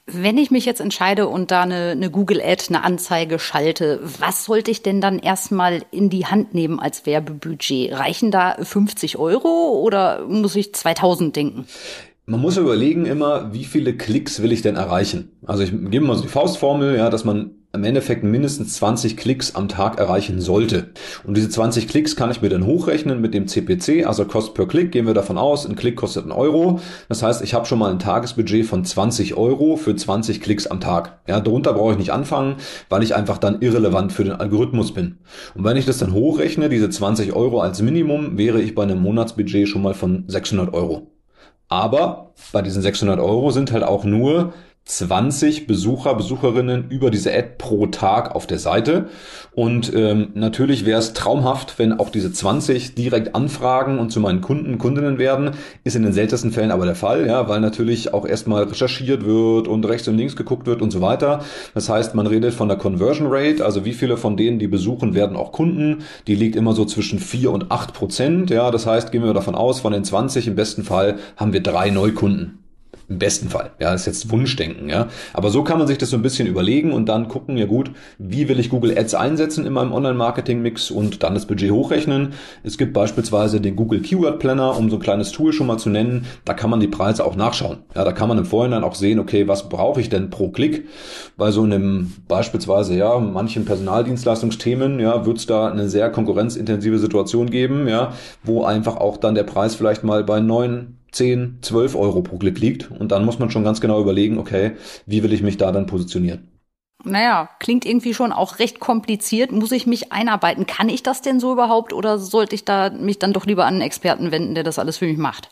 Wenn 0.07 0.37
ich 0.37 0.51
mich 0.51 0.65
jetzt 0.65 0.81
entscheide 0.81 1.27
und 1.27 1.51
da 1.51 1.61
eine, 1.61 1.91
eine 1.91 2.09
Google 2.09 2.41
Ad, 2.41 2.65
eine 2.67 2.83
Anzeige 2.83 3.39
schalte, 3.39 4.01
was 4.19 4.45
sollte 4.45 4.71
ich 4.71 4.81
denn 4.81 4.99
dann 4.99 5.19
erstmal 5.19 5.83
in 5.91 6.09
die 6.09 6.25
Hand 6.25 6.53
nehmen 6.53 6.79
als 6.79 7.05
Werbebudget? 7.05 7.93
Reichen 7.93 8.31
da 8.31 8.57
50 8.59 9.17
Euro 9.17 9.79
oder 9.79 10.25
muss 10.27 10.55
ich 10.55 10.73
2000 10.73 11.35
denken? 11.35 11.65
Man 12.27 12.39
muss 12.39 12.55
überlegen 12.55 13.05
immer, 13.05 13.51
wie 13.51 13.65
viele 13.65 13.97
Klicks 13.97 14.41
will 14.41 14.51
ich 14.51 14.61
denn 14.61 14.75
erreichen? 14.75 15.31
Also 15.45 15.63
ich 15.63 15.71
gebe 15.71 16.05
mal 16.05 16.15
so 16.15 16.21
die 16.21 16.29
Faustformel, 16.29 16.95
ja, 16.95 17.09
dass 17.09 17.25
man 17.25 17.55
im 17.73 17.83
Endeffekt 17.83 18.23
mindestens 18.23 18.75
20 18.75 19.17
Klicks 19.17 19.55
am 19.55 19.67
Tag 19.67 19.97
erreichen 19.97 20.39
sollte. 20.39 20.91
Und 21.23 21.35
diese 21.35 21.49
20 21.49 21.87
Klicks 21.87 22.15
kann 22.15 22.29
ich 22.29 22.41
mir 22.41 22.49
dann 22.49 22.65
hochrechnen 22.65 23.21
mit 23.21 23.33
dem 23.33 23.47
CPC, 23.47 24.05
also 24.05 24.25
Cost 24.25 24.53
per 24.53 24.67
Klick, 24.67 24.91
gehen 24.91 25.07
wir 25.07 25.13
davon 25.13 25.37
aus, 25.37 25.65
ein 25.65 25.75
Klick 25.75 25.95
kostet 25.95 26.23
einen 26.23 26.31
Euro. 26.31 26.79
Das 27.09 27.23
heißt, 27.23 27.41
ich 27.41 27.53
habe 27.53 27.65
schon 27.65 27.79
mal 27.79 27.91
ein 27.91 27.99
Tagesbudget 27.99 28.65
von 28.65 28.85
20 28.85 29.35
Euro 29.35 29.75
für 29.75 29.95
20 29.95 30.41
Klicks 30.41 30.67
am 30.67 30.79
Tag. 30.79 31.21
Ja, 31.27 31.39
darunter 31.39 31.73
brauche 31.73 31.93
ich 31.93 31.97
nicht 31.97 32.11
anfangen, 32.11 32.57
weil 32.89 33.03
ich 33.03 33.15
einfach 33.15 33.39
dann 33.39 33.61
irrelevant 33.61 34.13
für 34.13 34.25
den 34.25 34.33
Algorithmus 34.33 34.93
bin. 34.93 35.17
Und 35.55 35.63
wenn 35.63 35.77
ich 35.77 35.85
das 35.85 35.97
dann 35.97 36.13
hochrechne, 36.13 36.69
diese 36.69 36.89
20 36.89 37.33
Euro 37.33 37.61
als 37.61 37.81
Minimum, 37.81 38.37
wäre 38.37 38.61
ich 38.61 38.75
bei 38.75 38.83
einem 38.83 39.01
Monatsbudget 39.01 39.67
schon 39.67 39.81
mal 39.81 39.93
von 39.93 40.25
600 40.27 40.73
Euro. 40.73 41.07
Aber 41.71 42.31
bei 42.51 42.61
diesen 42.61 42.81
600 42.81 43.17
Euro 43.17 43.49
sind 43.51 43.71
halt 43.71 43.83
auch 43.85 44.03
nur 44.03 44.51
20 44.85 45.67
Besucher, 45.67 46.15
Besucherinnen 46.15 46.89
über 46.89 47.11
diese 47.11 47.31
Ad 47.31 47.53
pro 47.59 47.87
Tag 47.87 48.35
auf 48.35 48.47
der 48.47 48.59
Seite. 48.59 49.07
Und 49.53 49.93
ähm, 49.95 50.29
natürlich 50.33 50.85
wäre 50.85 50.99
es 50.99 51.13
traumhaft, 51.13 51.79
wenn 51.79 51.93
auch 51.93 52.09
diese 52.09 52.33
20 52.33 52.95
direkt 52.95 53.35
anfragen 53.35 53.99
und 53.99 54.11
zu 54.11 54.19
meinen 54.19 54.41
Kunden, 54.41 54.79
Kundinnen 54.79 55.17
werden. 55.17 55.51
Ist 55.83 55.95
in 55.95 56.03
den 56.03 56.13
seltensten 56.13 56.51
Fällen 56.51 56.71
aber 56.71 56.85
der 56.85 56.95
Fall, 56.95 57.27
ja, 57.27 57.47
weil 57.47 57.61
natürlich 57.61 58.13
auch 58.13 58.25
erstmal 58.25 58.63
recherchiert 58.63 59.25
wird 59.25 59.67
und 59.67 59.85
rechts 59.85 60.07
und 60.07 60.17
links 60.17 60.35
geguckt 60.35 60.67
wird 60.67 60.81
und 60.81 60.91
so 60.91 60.99
weiter. 60.99 61.43
Das 61.73 61.87
heißt, 61.87 62.15
man 62.15 62.27
redet 62.27 62.53
von 62.53 62.67
der 62.67 62.77
Conversion 62.77 63.27
Rate, 63.29 63.63
also 63.63 63.85
wie 63.85 63.93
viele 63.93 64.17
von 64.17 64.35
denen, 64.35 64.59
die 64.59 64.67
besuchen, 64.67 65.13
werden 65.13 65.37
auch 65.37 65.51
Kunden. 65.51 65.99
Die 66.27 66.35
liegt 66.35 66.55
immer 66.55 66.73
so 66.73 66.85
zwischen 66.85 67.19
4 67.19 67.51
und 67.51 67.71
8 67.71 67.93
Prozent. 67.93 68.49
Ja, 68.49 68.71
das 68.71 68.87
heißt, 68.87 69.11
gehen 69.11 69.23
wir 69.23 69.33
davon 69.33 69.55
aus, 69.55 69.79
von 69.79 69.93
den 69.93 70.03
20 70.03 70.47
im 70.47 70.55
besten 70.55 70.83
Fall 70.83 71.17
haben 71.37 71.53
wir 71.53 71.61
drei 71.61 71.91
Neukunden. 71.91 72.60
Im 73.11 73.19
besten 73.19 73.49
Fall. 73.49 73.71
Ja, 73.77 73.93
ist 73.93 74.05
jetzt 74.05 74.31
Wunschdenken, 74.31 74.87
ja. 74.87 75.09
Aber 75.33 75.49
so 75.49 75.65
kann 75.65 75.77
man 75.77 75.85
sich 75.85 75.97
das 75.97 76.11
so 76.11 76.15
ein 76.15 76.21
bisschen 76.21 76.47
überlegen 76.47 76.93
und 76.93 77.09
dann 77.09 77.27
gucken, 77.27 77.57
ja 77.57 77.65
gut, 77.65 77.91
wie 78.17 78.47
will 78.47 78.57
ich 78.57 78.69
Google 78.69 78.97
Ads 78.97 79.15
einsetzen 79.15 79.65
in 79.65 79.73
meinem 79.73 79.91
Online-Marketing-Mix 79.91 80.91
und 80.91 81.21
dann 81.21 81.33
das 81.33 81.45
Budget 81.45 81.71
hochrechnen. 81.71 82.31
Es 82.63 82.77
gibt 82.77 82.93
beispielsweise 82.93 83.59
den 83.59 83.75
Google 83.75 83.99
Keyword 83.99 84.39
Planner, 84.39 84.77
um 84.77 84.89
so 84.89 84.95
ein 84.95 85.01
kleines 85.01 85.33
Tool 85.33 85.51
schon 85.51 85.67
mal 85.67 85.77
zu 85.77 85.89
nennen. 85.89 86.25
Da 86.45 86.53
kann 86.53 86.69
man 86.69 86.79
die 86.79 86.87
Preise 86.87 87.25
auch 87.25 87.35
nachschauen. 87.35 87.79
Ja, 87.95 88.05
da 88.05 88.13
kann 88.13 88.29
man 88.29 88.37
im 88.37 88.45
Vorhinein 88.45 88.85
auch 88.85 88.95
sehen, 88.95 89.19
okay, 89.19 89.49
was 89.49 89.67
brauche 89.67 89.99
ich 89.99 90.07
denn 90.07 90.29
pro 90.29 90.47
Klick? 90.47 90.87
Bei 91.35 91.51
so 91.51 91.63
einem 91.63 92.13
beispielsweise, 92.29 92.95
ja, 92.95 93.19
manchen 93.19 93.65
Personaldienstleistungsthemen, 93.65 95.01
ja, 95.01 95.25
wird 95.25 95.39
es 95.39 95.47
da 95.47 95.67
eine 95.67 95.89
sehr 95.89 96.09
konkurrenzintensive 96.11 96.97
Situation 96.97 97.49
geben, 97.49 97.89
ja, 97.89 98.13
wo 98.41 98.63
einfach 98.63 98.95
auch 98.95 99.17
dann 99.17 99.35
der 99.35 99.43
Preis 99.43 99.75
vielleicht 99.75 100.05
mal 100.05 100.23
bei 100.23 100.39
neun 100.39 100.95
10, 101.11 101.59
12 101.61 101.95
Euro 101.95 102.21
pro 102.21 102.37
Klick 102.37 102.59
liegt. 102.59 102.91
Und 102.91 103.11
dann 103.11 103.25
muss 103.25 103.39
man 103.39 103.51
schon 103.51 103.63
ganz 103.63 103.81
genau 103.81 104.01
überlegen, 104.01 104.37
okay, 104.37 104.73
wie 105.05 105.23
will 105.23 105.33
ich 105.33 105.41
mich 105.41 105.57
da 105.57 105.71
dann 105.71 105.87
positionieren? 105.87 106.47
Naja, 107.03 107.49
klingt 107.59 107.85
irgendwie 107.85 108.13
schon 108.13 108.31
auch 108.31 108.59
recht 108.59 108.79
kompliziert. 108.79 109.51
Muss 109.51 109.71
ich 109.71 109.87
mich 109.87 110.11
einarbeiten? 110.11 110.67
Kann 110.67 110.89
ich 110.89 111.03
das 111.03 111.21
denn 111.21 111.39
so 111.39 111.53
überhaupt 111.53 111.93
oder 111.93 112.19
sollte 112.19 112.55
ich 112.55 112.63
da 112.63 112.91
mich 112.91 113.17
dann 113.17 113.33
doch 113.33 113.45
lieber 113.45 113.65
an 113.65 113.75
einen 113.75 113.81
Experten 113.81 114.31
wenden, 114.31 114.55
der 114.55 114.63
das 114.63 114.79
alles 114.79 114.97
für 114.97 115.07
mich 115.07 115.17
macht? 115.17 115.49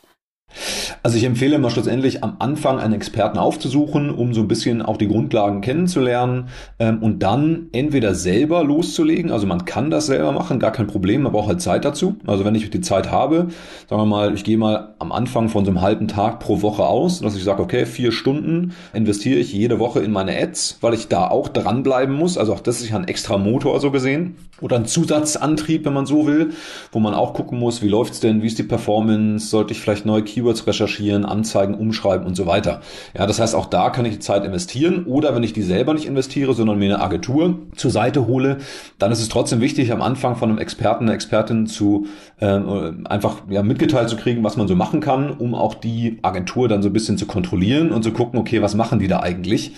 Also 1.02 1.16
ich 1.16 1.24
empfehle 1.24 1.56
immer 1.56 1.70
schlussendlich 1.70 2.22
am 2.22 2.36
Anfang 2.38 2.78
einen 2.78 2.94
Experten 2.94 3.38
aufzusuchen, 3.38 4.10
um 4.10 4.34
so 4.34 4.40
ein 4.40 4.48
bisschen 4.48 4.82
auch 4.82 4.96
die 4.96 5.08
Grundlagen 5.08 5.60
kennenzulernen 5.60 6.48
ähm, 6.78 7.02
und 7.02 7.22
dann 7.22 7.68
entweder 7.72 8.14
selber 8.14 8.64
loszulegen, 8.64 9.30
also 9.30 9.46
man 9.46 9.64
kann 9.64 9.90
das 9.90 10.06
selber 10.06 10.32
machen, 10.32 10.58
gar 10.58 10.72
kein 10.72 10.86
Problem, 10.86 11.22
man 11.22 11.32
braucht 11.32 11.48
halt 11.48 11.60
Zeit 11.60 11.84
dazu. 11.84 12.16
Also 12.26 12.44
wenn 12.44 12.54
ich 12.54 12.68
die 12.70 12.80
Zeit 12.80 13.10
habe, 13.10 13.48
sagen 13.88 14.02
wir 14.02 14.06
mal, 14.06 14.34
ich 14.34 14.44
gehe 14.44 14.58
mal 14.58 14.94
am 14.98 15.12
Anfang 15.12 15.48
von 15.48 15.64
so 15.64 15.70
einem 15.70 15.80
halben 15.80 16.08
Tag 16.08 16.40
pro 16.40 16.62
Woche 16.62 16.84
aus, 16.84 17.20
dass 17.20 17.36
ich 17.36 17.44
sage, 17.44 17.62
okay, 17.62 17.86
vier 17.86 18.12
Stunden 18.12 18.72
investiere 18.92 19.38
ich 19.38 19.52
jede 19.52 19.78
Woche 19.78 20.00
in 20.00 20.12
meine 20.12 20.36
Ads, 20.36 20.78
weil 20.80 20.94
ich 20.94 21.08
da 21.08 21.28
auch 21.28 21.48
dranbleiben 21.48 22.14
muss. 22.14 22.36
Also 22.36 22.52
auch 22.52 22.60
das 22.60 22.80
ist 22.80 22.90
ja 22.90 22.96
ein 22.96 23.08
extra 23.08 23.38
Motor 23.38 23.80
so 23.80 23.90
gesehen 23.90 24.36
oder 24.60 24.76
ein 24.76 24.86
Zusatzantrieb, 24.86 25.84
wenn 25.84 25.94
man 25.94 26.06
so 26.06 26.26
will, 26.26 26.50
wo 26.92 27.00
man 27.00 27.14
auch 27.14 27.34
gucken 27.34 27.58
muss, 27.58 27.82
wie 27.82 27.88
läuft's 27.88 28.20
denn, 28.20 28.42
wie 28.42 28.46
ist 28.46 28.58
die 28.58 28.64
Performance, 28.64 29.48
sollte 29.48 29.72
ich 29.72 29.80
vielleicht 29.80 30.04
neue 30.04 30.22
Keywords 30.22 30.39
recherchieren, 30.40 31.24
Anzeigen 31.24 31.74
umschreiben 31.74 32.26
und 32.26 32.34
so 32.34 32.46
weiter. 32.46 32.80
Ja, 33.16 33.26
das 33.26 33.40
heißt, 33.40 33.54
auch 33.54 33.66
da 33.66 33.90
kann 33.90 34.04
ich 34.04 34.14
die 34.14 34.18
Zeit 34.20 34.44
investieren 34.44 35.04
oder 35.04 35.34
wenn 35.34 35.42
ich 35.42 35.52
die 35.52 35.62
selber 35.62 35.94
nicht 35.94 36.06
investiere, 36.06 36.54
sondern 36.54 36.78
mir 36.78 36.94
eine 36.94 37.02
Agentur 37.02 37.58
zur 37.76 37.90
Seite 37.90 38.26
hole, 38.26 38.58
dann 38.98 39.12
ist 39.12 39.20
es 39.20 39.28
trotzdem 39.28 39.60
wichtig, 39.60 39.92
am 39.92 40.02
Anfang 40.02 40.36
von 40.36 40.50
einem 40.50 40.58
Experten, 40.58 41.04
einer 41.04 41.14
Expertin 41.14 41.66
zu 41.66 42.06
äh, 42.40 42.60
einfach 43.04 43.42
ja, 43.48 43.62
mitgeteilt 43.62 44.08
zu 44.08 44.16
kriegen, 44.16 44.42
was 44.44 44.56
man 44.56 44.68
so 44.68 44.76
machen 44.76 45.00
kann, 45.00 45.30
um 45.30 45.54
auch 45.54 45.74
die 45.74 46.18
Agentur 46.22 46.68
dann 46.68 46.82
so 46.82 46.88
ein 46.88 46.92
bisschen 46.92 47.18
zu 47.18 47.26
kontrollieren 47.26 47.92
und 47.92 48.02
zu 48.02 48.12
gucken, 48.12 48.38
okay, 48.38 48.62
was 48.62 48.74
machen 48.74 48.98
die 48.98 49.08
da 49.08 49.20
eigentlich? 49.20 49.72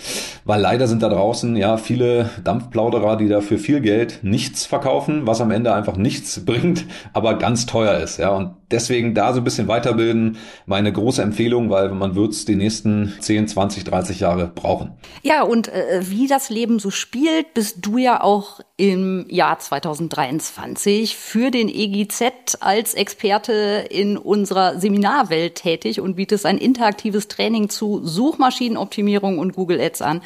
Weil 0.45 0.61
leider 0.61 0.87
sind 0.87 1.01
da 1.01 1.09
draußen 1.09 1.55
ja 1.55 1.77
viele 1.77 2.29
Dampfplauderer, 2.43 3.17
die 3.17 3.27
da 3.27 3.41
viel 3.41 3.81
Geld 3.81 4.19
nichts 4.23 4.65
verkaufen, 4.65 5.25
was 5.25 5.41
am 5.41 5.51
Ende 5.51 5.73
einfach 5.73 5.97
nichts 5.97 6.39
bringt, 6.45 6.85
aber 7.13 7.37
ganz 7.37 7.65
teuer 7.65 7.97
ist. 7.97 8.17
Ja, 8.17 8.29
und 8.29 8.51
deswegen 8.73 9.13
da 9.13 9.31
so 9.31 9.39
ein 9.39 9.43
bisschen 9.43 9.67
weiterbilden, 9.67 10.37
meine 10.65 10.91
große 10.91 11.21
Empfehlung, 11.21 11.69
weil 11.69 11.89
man 11.89 12.17
es 12.17 12.45
die 12.45 12.55
nächsten 12.55 13.13
10, 13.19 13.47
20, 13.47 13.83
30 13.85 14.19
Jahre 14.19 14.47
brauchen. 14.53 14.91
Ja, 15.21 15.43
und 15.43 15.69
äh, 15.69 16.01
wie 16.03 16.27
das 16.27 16.49
Leben 16.49 16.79
so 16.79 16.89
spielt, 16.89 17.53
bist 17.53 17.77
du 17.81 17.97
ja 17.97 18.21
auch 18.21 18.59
im 18.75 19.25
Jahr 19.29 19.59
2023 19.59 21.15
für 21.15 21.51
den 21.51 21.69
EGZ 21.69 22.57
als 22.59 22.95
Experte 22.95 23.85
in 23.89 24.17
unserer 24.17 24.79
Seminarwelt 24.79 25.55
tätig 25.55 26.01
und 26.01 26.15
bietest 26.15 26.45
ein 26.45 26.57
interaktives 26.57 27.27
Training 27.27 27.69
zu 27.69 28.01
Suchmaschinenoptimierung 28.03 29.37
und 29.37 29.53
Google 29.53 29.79
Ads 29.79 30.01
an. 30.01 30.21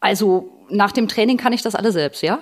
Also 0.00 0.50
nach 0.68 0.92
dem 0.92 1.08
Training 1.08 1.36
kann 1.36 1.52
ich 1.52 1.62
das 1.62 1.74
alles 1.74 1.94
selbst, 1.94 2.22
ja? 2.22 2.40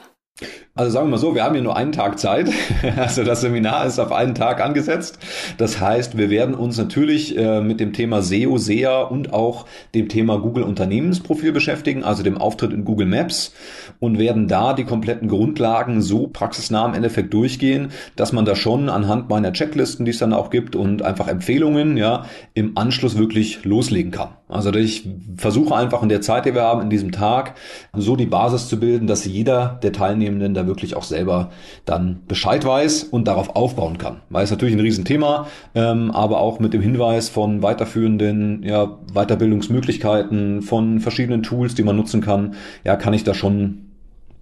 Also 0.75 0.91
sagen 0.91 1.07
wir 1.07 1.13
mal 1.13 1.19
so, 1.19 1.37
wir 1.37 1.45
haben 1.45 1.55
hier 1.55 1.63
nur 1.63 1.77
einen 1.77 1.93
Tag 1.93 2.19
Zeit. 2.19 2.51
Also 2.97 3.23
das 3.23 3.41
Seminar 3.41 3.87
ist 3.87 3.99
auf 3.99 4.13
einen 4.13 4.35
Tag 4.35 4.61
angesetzt. 4.61 5.19
Das 5.59 5.81
heißt, 5.81 6.19
wir 6.19 6.31
werden 6.31 6.55
uns 6.55 6.77
natürlich 6.77 7.37
äh, 7.37 7.61
mit 7.61 7.81
dem 7.81 7.93
Thema 7.93 8.23
SEO, 8.23 8.59
SEA 8.59 9.03
und 9.03 9.33
auch 9.33 9.67
dem 9.95 10.09
Thema 10.09 10.39
Google 10.39 10.65
Unternehmensprofil 10.65 11.53
beschäftigen, 11.53 12.03
also 12.03 12.23
dem 12.23 12.39
Auftritt 12.39 12.73
in 12.73 12.85
Google 12.85 13.07
Maps 13.07 13.55
und 14.01 14.19
werden 14.19 14.49
da 14.49 14.73
die 14.73 14.85
kompletten 14.85 15.29
Grundlagen 15.29 16.03
so 16.03 16.27
praxisnah 16.27 16.87
im 16.87 16.95
Endeffekt 16.95 17.33
durchgehen, 17.33 17.91
dass 18.17 18.33
man 18.33 18.45
da 18.45 18.57
schon 18.57 18.89
anhand 18.89 19.29
meiner 19.29 19.53
Checklisten, 19.53 20.05
die 20.05 20.11
es 20.11 20.19
dann 20.19 20.33
auch 20.33 20.51
gibt 20.51 20.75
und 20.75 21.03
einfach 21.03 21.29
Empfehlungen, 21.29 21.97
ja, 21.97 22.27
im 22.55 22.77
Anschluss 22.77 23.17
wirklich 23.17 23.65
loslegen 23.65 24.11
kann. 24.11 24.31
Also 24.55 24.73
ich 24.73 25.09
versuche 25.37 25.75
einfach 25.75 26.03
in 26.03 26.09
der 26.09 26.21
Zeit, 26.21 26.47
die 26.47 26.55
wir 26.55 26.63
haben, 26.63 26.81
in 26.83 26.89
diesem 26.89 27.11
Tag, 27.11 27.57
so 27.93 28.15
die 28.15 28.27
Basis 28.27 28.69
zu 28.69 28.79
bilden, 28.79 29.09
dass 29.09 29.25
jeder 29.25 29.81
der 29.83 29.93
Teilnehmenden 29.93 30.55
da 30.55 30.69
wirklich 30.69 30.95
auch 30.95 31.03
selber 31.03 31.51
dann 31.85 32.23
Bescheid 32.29 32.65
weiß 32.65 33.03
und 33.03 33.27
darauf 33.27 33.57
aufbauen 33.57 33.99
kann. 33.99 34.21
Weil 34.31 34.45
es 34.45 34.53
natürlich 34.53 34.77
ein 34.77 34.81
Riesenthema, 34.81 35.49
ähm, 35.75 36.13
aber 36.13 36.41
auch 36.41 36.61
mit 36.61 36.73
dem 36.73 36.83
Hinweis 36.83 37.29
von 37.29 37.63
weiterführenden 37.63 38.63
ja, 38.63 38.97
Weiterbildungsmöglichkeiten, 39.13 40.63
von 40.63 41.01
verschiedenen 41.01 41.43
Tools, 41.43 41.75
die 41.75 41.83
man 41.83 41.97
nutzen 41.97 42.21
kann, 42.21 42.55
ja, 42.85 42.95
kann 42.95 43.13
ich 43.13 43.25
da 43.25 43.35
schon 43.35 43.91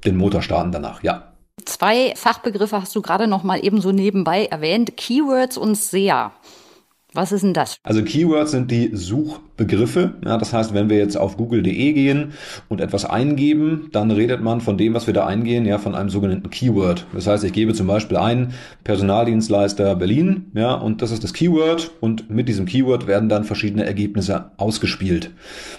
den 0.04 0.16
Motor 0.18 0.42
starten 0.42 0.72
danach, 0.72 1.02
ja. 1.02 1.32
Zwei 1.64 2.12
Fachbegriffe 2.16 2.82
hast 2.82 2.94
du 2.94 3.00
gerade 3.00 3.26
noch 3.26 3.44
mal 3.44 3.64
eben 3.64 3.80
so 3.80 3.92
nebenbei 3.92 4.44
erwähnt, 4.44 4.96
Keywords 4.96 5.56
und 5.56 5.76
SEA. 5.76 6.32
Was 7.14 7.30
ist 7.30 7.42
denn 7.42 7.52
das? 7.52 7.76
Also 7.82 8.02
Keywords 8.02 8.52
sind 8.52 8.70
die 8.70 8.90
Suchbegriffe. 9.62 10.14
Ja, 10.24 10.38
das 10.38 10.52
heißt, 10.52 10.74
wenn 10.74 10.90
wir 10.90 10.98
jetzt 10.98 11.16
auf 11.16 11.36
google.de 11.36 11.92
gehen 11.92 12.32
und 12.68 12.80
etwas 12.80 13.04
eingeben, 13.04 13.88
dann 13.92 14.10
redet 14.10 14.42
man 14.42 14.60
von 14.60 14.76
dem, 14.76 14.94
was 14.94 15.06
wir 15.06 15.14
da 15.14 15.26
eingehen, 15.26 15.64
ja, 15.64 15.78
von 15.78 15.94
einem 15.94 16.10
sogenannten 16.10 16.50
Keyword. 16.50 17.06
Das 17.14 17.26
heißt, 17.26 17.44
ich 17.44 17.52
gebe 17.52 17.74
zum 17.74 17.86
Beispiel 17.86 18.16
ein 18.16 18.52
Personaldienstleister 18.84 19.94
Berlin, 19.96 20.46
ja, 20.54 20.74
und 20.74 21.02
das 21.02 21.10
ist 21.10 21.24
das 21.24 21.32
Keyword 21.32 21.92
und 22.00 22.30
mit 22.30 22.48
diesem 22.48 22.66
Keyword 22.66 23.06
werden 23.06 23.28
dann 23.28 23.44
verschiedene 23.44 23.84
Ergebnisse 23.84 24.52
ausgespielt. 24.56 25.30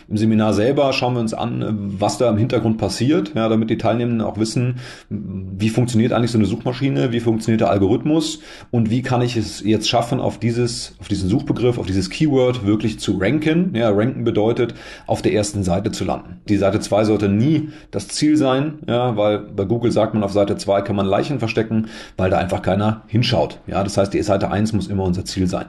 Im 0.10 0.18
Seminar 0.18 0.54
selber 0.54 0.94
schauen 0.94 1.16
wir 1.16 1.22
uns 1.22 1.34
an, 1.34 1.94
was 2.00 2.18
da 2.18 2.30
im 2.30 2.38
Hintergrund 2.38 2.78
passiert, 2.78 3.34
ja, 3.36 3.50
damit 3.50 3.70
die 3.70 3.78
Teilnehmenden 3.78 4.22
auch 4.22 4.38
wissen, 4.38 4.76
wie 5.10 5.70
funktioniert 5.70 6.14
eigentlich 6.14 6.32
so 6.32 6.38
eine 6.38 6.48
Suchmaschine, 6.48 7.12
wie 7.12 7.20
funktioniert 7.20 7.62
der 7.62 7.70
Algorithmus 7.70 8.40
und 8.72 8.90
wie 8.90 9.02
kann 9.02 9.22
ich 9.22 9.38
es 9.38 9.64
jetzt 9.64 9.90
schaffen, 9.90 10.20
auf 10.20 10.40
dieses, 10.40 10.96
auf 11.00 11.08
diesen 11.08 11.30
Suchbegriff, 11.30 11.78
auf 11.78 11.86
dieses 11.86 12.10
Keyword 12.10 12.66
wirklich 12.66 13.00
zu 13.00 13.18
ranken. 13.74 13.76
Ja, 13.76 13.90
ranken 13.90 14.24
bedeutet, 14.24 14.74
auf 15.08 15.22
der 15.22 15.34
ersten 15.34 15.64
Seite 15.64 15.92
zu 15.92 16.06
landen. 16.06 16.42
Die 16.48 16.58
Seite 16.58 16.80
2 16.80 17.06
sollte 17.06 17.30
nie 17.30 17.70
das 17.92 18.08
Ziel 18.08 18.38
sein, 18.38 18.80
ja, 18.88 19.18
weil 19.18 19.40
bei 19.40 19.66
Google 19.66 19.92
sagt 19.92 20.14
man, 20.14 20.24
auf 20.24 20.32
Seite 20.32 20.58
2 20.58 20.82
kann 20.82 20.96
man 20.96 21.06
Leichen 21.06 21.40
verstecken, 21.40 21.88
weil 22.18 22.30
da 22.30 22.38
einfach 22.38 22.62
keiner 22.62 23.04
hinschaut. 23.08 23.60
Ja, 23.68 23.84
das 23.84 23.98
heißt, 23.98 24.14
die 24.14 24.22
Seite 24.22 24.52
1 24.52 24.74
muss 24.74 24.88
immer 24.88 25.04
unser 25.04 25.26
Ziel 25.26 25.48
sein. 25.48 25.66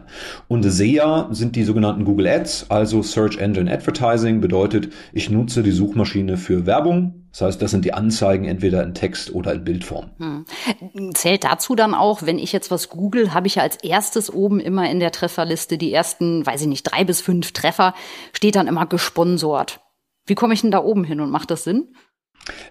Und 0.48 0.62
SEA 0.64 1.28
sind 1.30 1.56
die 1.56 1.64
sogenannten 1.64 2.04
Google 2.04 2.28
Ads, 2.28 2.66
also 2.70 3.02
Search 3.02 3.38
Engine 3.38 3.72
Advertising, 3.72 4.40
bedeutet, 4.40 4.90
ich 5.12 5.30
nutze 5.30 5.62
die 5.62 5.70
Suchmaschine 5.70 6.36
für 6.36 6.66
Werbung, 6.66 7.23
das 7.34 7.40
heißt, 7.40 7.62
das 7.62 7.72
sind 7.72 7.84
die 7.84 7.92
Anzeigen 7.92 8.44
entweder 8.44 8.84
in 8.84 8.94
Text 8.94 9.34
oder 9.34 9.54
in 9.54 9.64
Bildform. 9.64 10.12
Hm. 10.18 11.14
Zählt 11.14 11.42
dazu 11.42 11.74
dann 11.74 11.92
auch, 11.92 12.22
wenn 12.22 12.38
ich 12.38 12.52
jetzt 12.52 12.70
was 12.70 12.90
google, 12.90 13.34
habe 13.34 13.48
ich 13.48 13.56
ja 13.56 13.62
als 13.64 13.74
erstes 13.82 14.32
oben 14.32 14.60
immer 14.60 14.88
in 14.88 15.00
der 15.00 15.10
Trefferliste 15.10 15.76
die 15.76 15.92
ersten, 15.92 16.46
weiß 16.46 16.60
ich 16.60 16.68
nicht, 16.68 16.84
drei 16.84 17.02
bis 17.02 17.20
fünf 17.20 17.50
Treffer, 17.50 17.92
steht 18.32 18.54
dann 18.54 18.68
immer 18.68 18.86
gesponsort. 18.86 19.80
Wie 20.26 20.36
komme 20.36 20.54
ich 20.54 20.60
denn 20.60 20.70
da 20.70 20.78
oben 20.78 21.02
hin 21.02 21.20
und 21.20 21.30
macht 21.30 21.50
das 21.50 21.64
Sinn? 21.64 21.92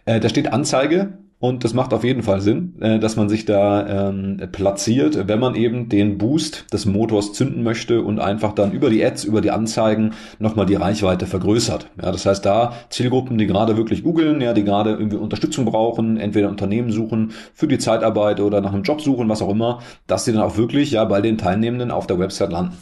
Äh, 0.06 0.22
da 0.22 0.30
steht 0.30 0.54
Anzeige 0.54 1.18
und 1.44 1.66
das 1.66 1.74
macht 1.74 1.94
auf 1.94 2.06
jeden 2.06 2.24
Fall 2.24 2.40
Sinn, 2.40 2.76
äh, 2.80 3.00
dass 3.00 3.18
man 3.18 3.28
sich 3.28 3.44
da 3.44 4.08
ähm, 4.08 4.40
platziert, 4.54 5.28
wenn 5.28 5.42
man 5.42 5.56
eben 5.56 5.90
den 5.90 6.18
Boost 6.18 6.72
des 6.72 6.86
Motors 6.86 7.34
zünden 7.34 7.64
möchte 7.64 8.02
und 8.02 8.22
einfach 8.22 8.54
dann 8.54 8.72
über 8.72 8.90
die 8.90 9.04
Ads, 9.04 9.26
über 9.26 9.42
die 9.42 9.52
Anzeigen 9.52 10.14
nochmal 10.40 10.66
die 10.66 10.76
Reichweite 10.76 11.26
vergrößert. 11.26 11.90
Ja, 12.02 12.14
das 12.14 12.26
heißt, 12.26 12.46
da 12.46 12.72
Zielgruppen, 12.90 13.38
die 13.38 13.46
gerade 13.46 13.76
wirklich 13.76 14.06
googeln, 14.06 14.40
ja, 14.40 14.54
die 14.54 14.64
gerade 14.64 14.92
irgendwie 14.92 15.18
Unterstützung 15.18 15.66
brauchen, 15.66 16.16
entweder 16.16 16.48
Unternehmen 16.48 16.94
suchen 16.94 17.34
für 17.54 17.68
die 17.68 17.78
Zeitarbeit 17.78 18.40
oder 18.40 18.62
nach 18.62 18.72
einem 18.72 18.84
Job 18.84 19.02
suchen, 19.02 19.28
was 19.28 19.42
auch 19.42 19.50
immer, 19.50 19.80
dass 20.08 20.24
sie 20.24 20.32
dann 20.32 20.44
auch 20.44 20.56
wirklich 20.56 20.92
ja 20.92 21.04
bei 21.04 21.20
den 21.20 21.38
Teilnehmenden 21.38 21.92
auf 21.92 22.08
der 22.08 22.20
Website 22.20 22.54
landen. 22.54 22.78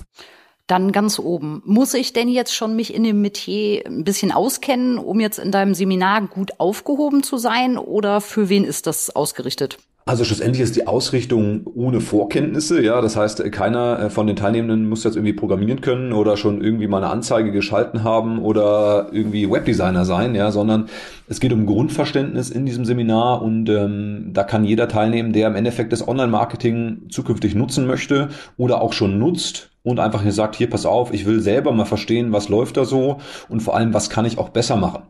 Dann 0.71 0.93
ganz 0.93 1.19
oben. 1.19 1.61
Muss 1.65 1.93
ich 1.93 2.13
denn 2.13 2.29
jetzt 2.29 2.55
schon 2.55 2.77
mich 2.77 2.93
in 2.93 3.03
dem 3.03 3.21
Metier 3.21 3.83
ein 3.85 4.05
bisschen 4.05 4.31
auskennen, 4.31 4.97
um 4.97 5.19
jetzt 5.19 5.37
in 5.37 5.51
deinem 5.51 5.73
Seminar 5.73 6.21
gut 6.27 6.61
aufgehoben 6.61 7.23
zu 7.23 7.35
sein? 7.37 7.77
Oder 7.77 8.21
für 8.21 8.47
wen 8.47 8.63
ist 8.63 8.87
das 8.87 9.13
ausgerichtet? 9.13 9.79
Also 10.05 10.23
schlussendlich 10.23 10.63
ist 10.63 10.77
die 10.77 10.87
Ausrichtung 10.87 11.67
ohne 11.75 11.99
Vorkenntnisse, 11.99 12.81
ja. 12.81 13.01
Das 13.01 13.17
heißt, 13.17 13.51
keiner 13.51 13.99
äh, 13.99 14.09
von 14.09 14.27
den 14.27 14.37
Teilnehmenden 14.37 14.87
muss 14.87 15.03
jetzt 15.03 15.17
irgendwie 15.17 15.33
programmieren 15.33 15.81
können 15.81 16.13
oder 16.13 16.37
schon 16.37 16.63
irgendwie 16.63 16.87
mal 16.87 17.03
eine 17.03 17.11
Anzeige 17.11 17.51
geschalten 17.51 18.05
haben 18.05 18.39
oder 18.39 19.09
irgendwie 19.11 19.51
Webdesigner 19.51 20.05
sein, 20.05 20.35
ja, 20.35 20.51
sondern 20.51 20.87
es 21.27 21.41
geht 21.41 21.51
um 21.51 21.65
Grundverständnis 21.65 22.49
in 22.49 22.65
diesem 22.65 22.85
Seminar 22.85 23.41
und 23.41 23.67
ähm, 23.67 24.29
da 24.31 24.45
kann 24.45 24.63
jeder 24.63 24.87
teilnehmen, 24.87 25.33
der 25.33 25.49
im 25.49 25.55
Endeffekt 25.55 25.91
das 25.91 26.07
Online-Marketing 26.07 27.09
zukünftig 27.09 27.55
nutzen 27.55 27.87
möchte 27.87 28.29
oder 28.55 28.81
auch 28.81 28.93
schon 28.93 29.19
nutzt 29.19 29.70
und 29.83 29.99
einfach 29.99 30.21
hier 30.21 30.31
sagt, 30.31 30.55
hier 30.55 30.69
pass 30.69 30.85
auf, 30.85 31.13
ich 31.13 31.25
will 31.25 31.39
selber 31.41 31.71
mal 31.71 31.85
verstehen, 31.85 32.31
was 32.31 32.49
läuft 32.49 32.77
da 32.77 32.85
so 32.85 33.19
und 33.49 33.61
vor 33.61 33.75
allem, 33.75 33.93
was 33.93 34.09
kann 34.09 34.25
ich 34.25 34.37
auch 34.37 34.49
besser 34.49 34.75
machen. 34.75 35.03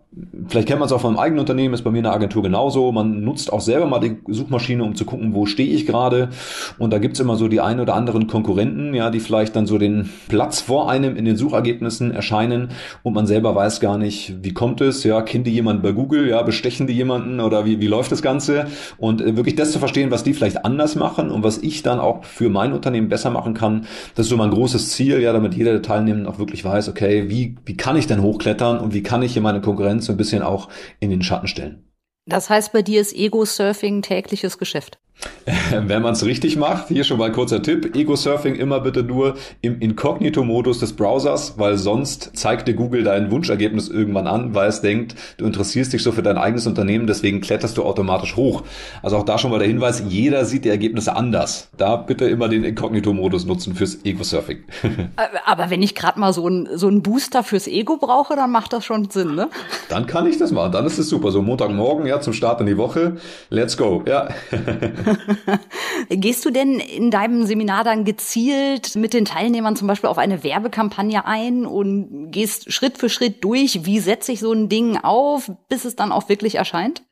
Vielleicht 0.50 0.68
kennt 0.68 0.80
man 0.80 0.88
es 0.88 0.91
auch 0.91 1.00
von 1.00 1.18
eigenen 1.18 1.39
Unternehmen, 1.39 1.74
ist 1.74 1.84
bei 1.84 1.89
mir 1.89 2.00
in 2.00 2.03
der 2.03 2.12
Agentur 2.12 2.44
genauso. 2.44 2.91
Man 2.91 3.22
nutzt 3.22 3.53
auch 3.53 3.62
selber 3.62 3.86
mal 3.86 4.00
die 4.00 4.18
Suchmaschine, 4.27 4.84
um 4.84 4.94
zu 4.94 5.06
gucken, 5.06 5.34
wo 5.34 5.46
stehe 5.46 5.74
ich 5.74 5.86
gerade. 5.86 6.27
Und 6.77 6.91
da 6.91 6.98
gibt's 6.98 7.22
immer 7.22 7.38
so 7.38 7.48
die 7.48 7.62
ein 7.62 7.80
oder 7.80 7.94
anderen 7.94 8.27
Konkurrenten, 8.27 8.94
ja, 8.94 9.10
die 9.10 9.22
vielleicht 9.22 9.56
dann 9.56 9.68
so 9.68 9.77
den 9.77 10.10
Platz 10.27 10.60
vor 10.60 10.89
einem 10.89 11.15
in 11.15 11.24
den 11.24 11.38
Suchergebnissen 11.38 12.12
erscheinen 12.12 12.72
und 13.03 13.13
man 13.13 13.25
selber 13.25 13.56
weiß 13.56 13.80
gar 13.80 13.98
nicht, 13.98 14.44
wie 14.44 14.53
kommt 14.53 14.82
es, 14.82 15.06
ja, 15.06 15.22
kennt 15.22 15.48
die 15.48 15.51
jemand 15.51 15.82
bei 15.82 15.94
Google, 15.94 16.27
ja, 16.27 16.41
bestechen 16.41 16.88
die 16.88 16.94
jemanden 16.94 17.39
oder 17.39 17.63
wie, 17.63 17.80
wie 17.80 17.88
läuft 17.88 18.12
das 18.12 18.22
Ganze? 18.22 18.68
Und 18.98 19.22
äh, 19.22 19.38
wirklich 19.38 19.56
das 19.56 19.72
zu 19.72 19.80
verstehen, 19.80 20.12
was 20.12 20.25
die 20.25 20.34
vielleicht 20.34 20.65
anders 20.65 20.98
machen 20.98 21.32
und 21.32 21.46
was 21.46 21.60
ich 21.60 21.84
dann 21.84 22.01
auch 22.01 22.25
für 22.25 22.50
mein 22.50 22.74
Unternehmen 22.74 23.08
besser 23.08 23.30
machen 23.30 23.53
kann, 23.53 23.86
das 24.15 24.25
ist 24.25 24.30
so 24.30 24.36
mein 24.36 24.51
großes 24.51 24.89
Ziel, 24.89 25.22
ja, 25.22 25.32
damit 25.32 25.53
jeder 25.53 25.72
der 25.72 25.82
Teilnehmenden 25.82 26.27
auch 26.27 26.38
wirklich 26.38 26.65
weiß, 26.65 26.89
okay, 26.89 27.30
wie, 27.30 27.56
wie 27.65 27.77
kann 27.77 27.96
ich 27.96 28.08
denn 28.08 28.22
hochklettern 28.22 28.77
und 28.77 28.94
wie 28.94 29.03
kann 29.03 29.22
ich 29.22 29.32
hier 29.32 29.41
meine 29.41 29.62
Konkurrenz 29.62 30.00
so 30.05 30.13
ein 30.13 30.17
bisschen 30.17 30.41
auch 30.41 30.70
in 31.00 31.10
den 31.10 31.22
Schatten 31.22 31.48
stellen. 31.48 31.91
Das 32.25 32.50
heißt, 32.50 32.72
bei 32.72 32.81
dir 32.81 33.01
ist 33.01 33.13
Ego-Surfing 33.15 34.01
tägliches 34.01 34.58
Geschäft. 34.58 35.00
Wenn 35.71 36.01
man 36.01 36.13
es 36.13 36.25
richtig 36.25 36.55
macht, 36.57 36.87
hier 36.89 37.03
schon 37.03 37.17
mal 37.17 37.25
ein 37.25 37.33
kurzer 37.33 37.61
Tipp, 37.61 37.95
Ego-Surfing 37.95 38.55
immer 38.55 38.79
bitte 38.79 39.03
nur 39.03 39.35
im 39.61 39.79
Inkognito-Modus 39.79 40.79
des 40.79 40.93
Browsers, 40.93 41.55
weil 41.57 41.77
sonst 41.77 42.31
zeigt 42.35 42.67
dir 42.67 42.73
Google 42.73 43.03
dein 43.03 43.31
Wunschergebnis 43.31 43.89
irgendwann 43.89 44.27
an, 44.27 44.53
weil 44.53 44.69
es 44.69 44.81
denkt, 44.81 45.15
du 45.37 45.45
interessierst 45.45 45.93
dich 45.93 46.03
so 46.03 46.11
für 46.11 46.23
dein 46.23 46.37
eigenes 46.37 46.67
Unternehmen, 46.67 47.07
deswegen 47.07 47.41
kletterst 47.41 47.77
du 47.77 47.83
automatisch 47.83 48.35
hoch. 48.35 48.63
Also 49.01 49.17
auch 49.17 49.25
da 49.25 49.37
schon 49.37 49.51
mal 49.51 49.59
der 49.59 49.67
Hinweis, 49.67 50.03
jeder 50.07 50.45
sieht 50.45 50.65
die 50.65 50.69
Ergebnisse 50.69 51.15
anders. 51.15 51.69
Da 51.77 51.95
bitte 51.95 52.25
immer 52.25 52.47
den 52.47 52.63
Inkognito-Modus 52.63 53.45
nutzen 53.45 53.75
fürs 53.75 54.05
Ego-Surfing. 54.05 54.59
Aber 55.45 55.69
wenn 55.69 55.81
ich 55.81 55.95
gerade 55.95 56.19
mal 56.19 56.33
so 56.33 56.45
einen 56.45 56.77
so 56.77 56.87
einen 56.87 57.01
Booster 57.01 57.43
fürs 57.43 57.67
Ego 57.67 57.97
brauche, 57.97 58.35
dann 58.35 58.51
macht 58.51 58.73
das 58.73 58.85
schon 58.85 59.09
Sinn, 59.09 59.35
ne? 59.35 59.49
Dann 59.89 60.05
kann 60.05 60.27
ich 60.27 60.37
das 60.37 60.51
machen, 60.51 60.71
dann 60.71 60.85
ist 60.85 60.99
es 60.99 61.09
super. 61.09 61.31
So 61.31 61.41
Montagmorgen, 61.41 62.05
ja, 62.05 62.21
zum 62.21 62.33
Start 62.33 62.61
in 62.61 62.67
die 62.67 62.77
Woche, 62.77 63.17
let's 63.49 63.75
go, 63.75 64.03
ja. 64.07 64.29
Gehst 66.10 66.46
du 66.46 66.50
denn 66.50 66.80
in 66.80 67.12
deinem 67.12 67.46
Seminar 67.46 67.84
dann 67.84 68.06
gezielt 68.06 68.96
mit 68.96 69.13
den 69.13 69.25
Teilnehmern 69.25 69.75
zum 69.75 69.88
Beispiel 69.88 70.10
auf 70.10 70.18
eine 70.18 70.44
Werbekampagne 70.44 71.25
ein 71.25 71.65
und 71.65 72.32
gehst 72.32 72.72
Schritt 72.72 72.98
für 72.98 73.10
Schritt 73.10 73.44
durch, 73.44 73.86
wie 73.86 74.00
setze 74.00 74.32
ich 74.32 74.39
so 74.39 74.51
ein 74.51 74.70
Ding 74.70 74.98
auf, 74.98 75.51
bis 75.70 75.86
es 75.86 75.96
dann 75.96 76.12
auch 76.12 76.30
wirklich 76.30 76.56
erscheint? 76.56 77.03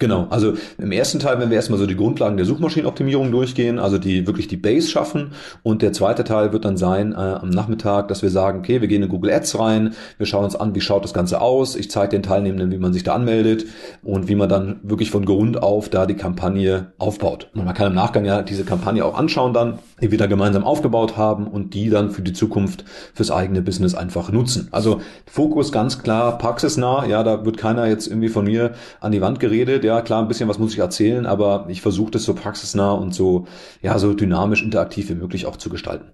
Genau, 0.00 0.28
also 0.30 0.52
im 0.78 0.92
ersten 0.92 1.18
Teil, 1.18 1.40
wenn 1.40 1.50
wir 1.50 1.56
erstmal 1.56 1.78
so 1.80 1.86
die 1.86 1.96
Grundlagen 1.96 2.36
der 2.36 2.46
Suchmaschinenoptimierung 2.46 3.32
durchgehen, 3.32 3.80
also 3.80 3.98
die 3.98 4.28
wirklich 4.28 4.46
die 4.46 4.56
Base 4.56 4.88
schaffen 4.88 5.32
und 5.64 5.82
der 5.82 5.92
zweite 5.92 6.22
Teil 6.22 6.52
wird 6.52 6.64
dann 6.64 6.76
sein 6.76 7.12
äh, 7.12 7.16
am 7.16 7.50
Nachmittag, 7.50 8.06
dass 8.06 8.22
wir 8.22 8.30
sagen, 8.30 8.60
okay, 8.60 8.80
wir 8.80 8.86
gehen 8.86 9.02
in 9.02 9.08
Google 9.08 9.32
Ads 9.32 9.58
rein, 9.58 9.94
wir 10.16 10.26
schauen 10.26 10.44
uns 10.44 10.54
an, 10.54 10.76
wie 10.76 10.80
schaut 10.80 11.02
das 11.02 11.14
Ganze 11.14 11.40
aus, 11.40 11.74
ich 11.74 11.90
zeige 11.90 12.10
den 12.10 12.22
Teilnehmenden, 12.22 12.70
wie 12.70 12.78
man 12.78 12.92
sich 12.92 13.02
da 13.02 13.12
anmeldet 13.12 13.66
und 14.04 14.28
wie 14.28 14.36
man 14.36 14.48
dann 14.48 14.78
wirklich 14.84 15.10
von 15.10 15.24
Grund 15.24 15.60
auf 15.60 15.88
da 15.88 16.06
die 16.06 16.14
Kampagne 16.14 16.92
aufbaut. 16.98 17.50
Und 17.54 17.64
man 17.64 17.74
kann 17.74 17.88
im 17.88 17.94
Nachgang 17.94 18.24
ja 18.24 18.42
diese 18.42 18.62
Kampagne 18.62 19.04
auch 19.04 19.18
anschauen 19.18 19.52
dann, 19.52 19.80
die 20.00 20.12
wir 20.12 20.18
da 20.18 20.26
gemeinsam 20.26 20.62
aufgebaut 20.62 21.16
haben 21.16 21.48
und 21.48 21.74
die 21.74 21.90
dann 21.90 22.12
für 22.12 22.22
die 22.22 22.32
Zukunft 22.32 22.84
fürs 23.14 23.32
eigene 23.32 23.62
Business 23.62 23.96
einfach 23.96 24.30
nutzen. 24.30 24.68
Also 24.70 25.00
Fokus 25.26 25.72
ganz 25.72 26.00
klar 26.00 26.38
praxisnah, 26.38 27.04
ja, 27.06 27.24
da 27.24 27.44
wird 27.44 27.56
keiner 27.56 27.86
jetzt 27.86 28.06
irgendwie 28.06 28.28
von 28.28 28.44
mir 28.44 28.74
an 29.00 29.10
die 29.10 29.20
Wand 29.20 29.40
geredet, 29.48 29.84
ja, 29.84 30.00
klar, 30.00 30.22
ein 30.22 30.28
bisschen 30.28 30.48
was 30.48 30.58
muss 30.58 30.72
ich 30.72 30.78
erzählen, 30.78 31.26
aber 31.26 31.66
ich 31.68 31.80
versuche 31.80 32.10
das 32.10 32.24
so 32.24 32.34
praxisnah 32.34 32.92
und 32.92 33.14
so, 33.14 33.46
ja, 33.82 33.98
so 33.98 34.14
dynamisch, 34.14 34.62
interaktiv 34.62 35.08
wie 35.08 35.14
möglich 35.14 35.46
auch 35.46 35.56
zu 35.56 35.70
gestalten. 35.70 36.12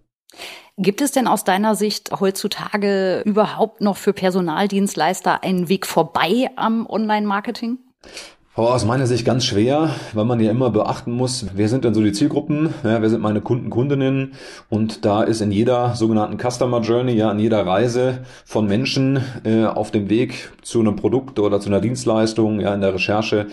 Gibt 0.77 1.01
es 1.01 1.13
denn 1.13 1.29
aus 1.29 1.45
deiner 1.45 1.77
Sicht 1.77 2.11
heutzutage 2.19 3.23
überhaupt 3.25 3.81
noch 3.81 3.97
für 3.97 4.13
Personaldienstleister 4.13 5.45
einen 5.45 5.69
Weg 5.69 5.87
vorbei 5.87 6.51
am 6.57 6.87
Online-Marketing? 6.87 7.79
Oh, 8.57 8.67
aus 8.67 8.85
meiner 8.85 9.09
Sicht 9.09 9.25
ganz 9.25 9.45
schwer, 9.45 9.91
weil 10.13 10.27
man 10.27 10.39
ja 10.39 10.49
immer 10.49 10.71
beachten 10.71 11.11
muss, 11.11 11.47
wer 11.55 11.69
sind 11.69 11.85
denn 11.85 11.93
so 11.93 12.01
die 12.05 12.13
Zielgruppen, 12.13 12.73
ja, 12.85 13.03
wer 13.03 13.11
sind 13.11 13.21
meine 13.21 13.41
Kunden, 13.41 13.69
Kundinnen? 13.69 14.35
Und 14.71 15.05
da 15.05 15.25
ist 15.25 15.41
in 15.41 15.51
jeder 15.51 15.97
sogenannten 15.97 16.39
Customer 16.39 16.81
Journey, 16.81 17.15
ja, 17.15 17.33
in 17.33 17.41
jeder 17.41 17.67
Reise 17.67 18.21
von 18.45 18.69
Menschen 18.69 19.19
äh, 19.43 19.65
auf 19.65 19.91
dem 19.91 20.09
Weg 20.09 20.53
zu 20.63 20.79
einem 20.79 20.95
Produkt 20.95 21.41
oder 21.41 21.59
zu 21.59 21.69
einer 21.69 21.81
Dienstleistung, 21.81 22.61
ja, 22.61 22.73
in 22.73 22.81
der 22.81 22.95
Recherche, 22.95 23.49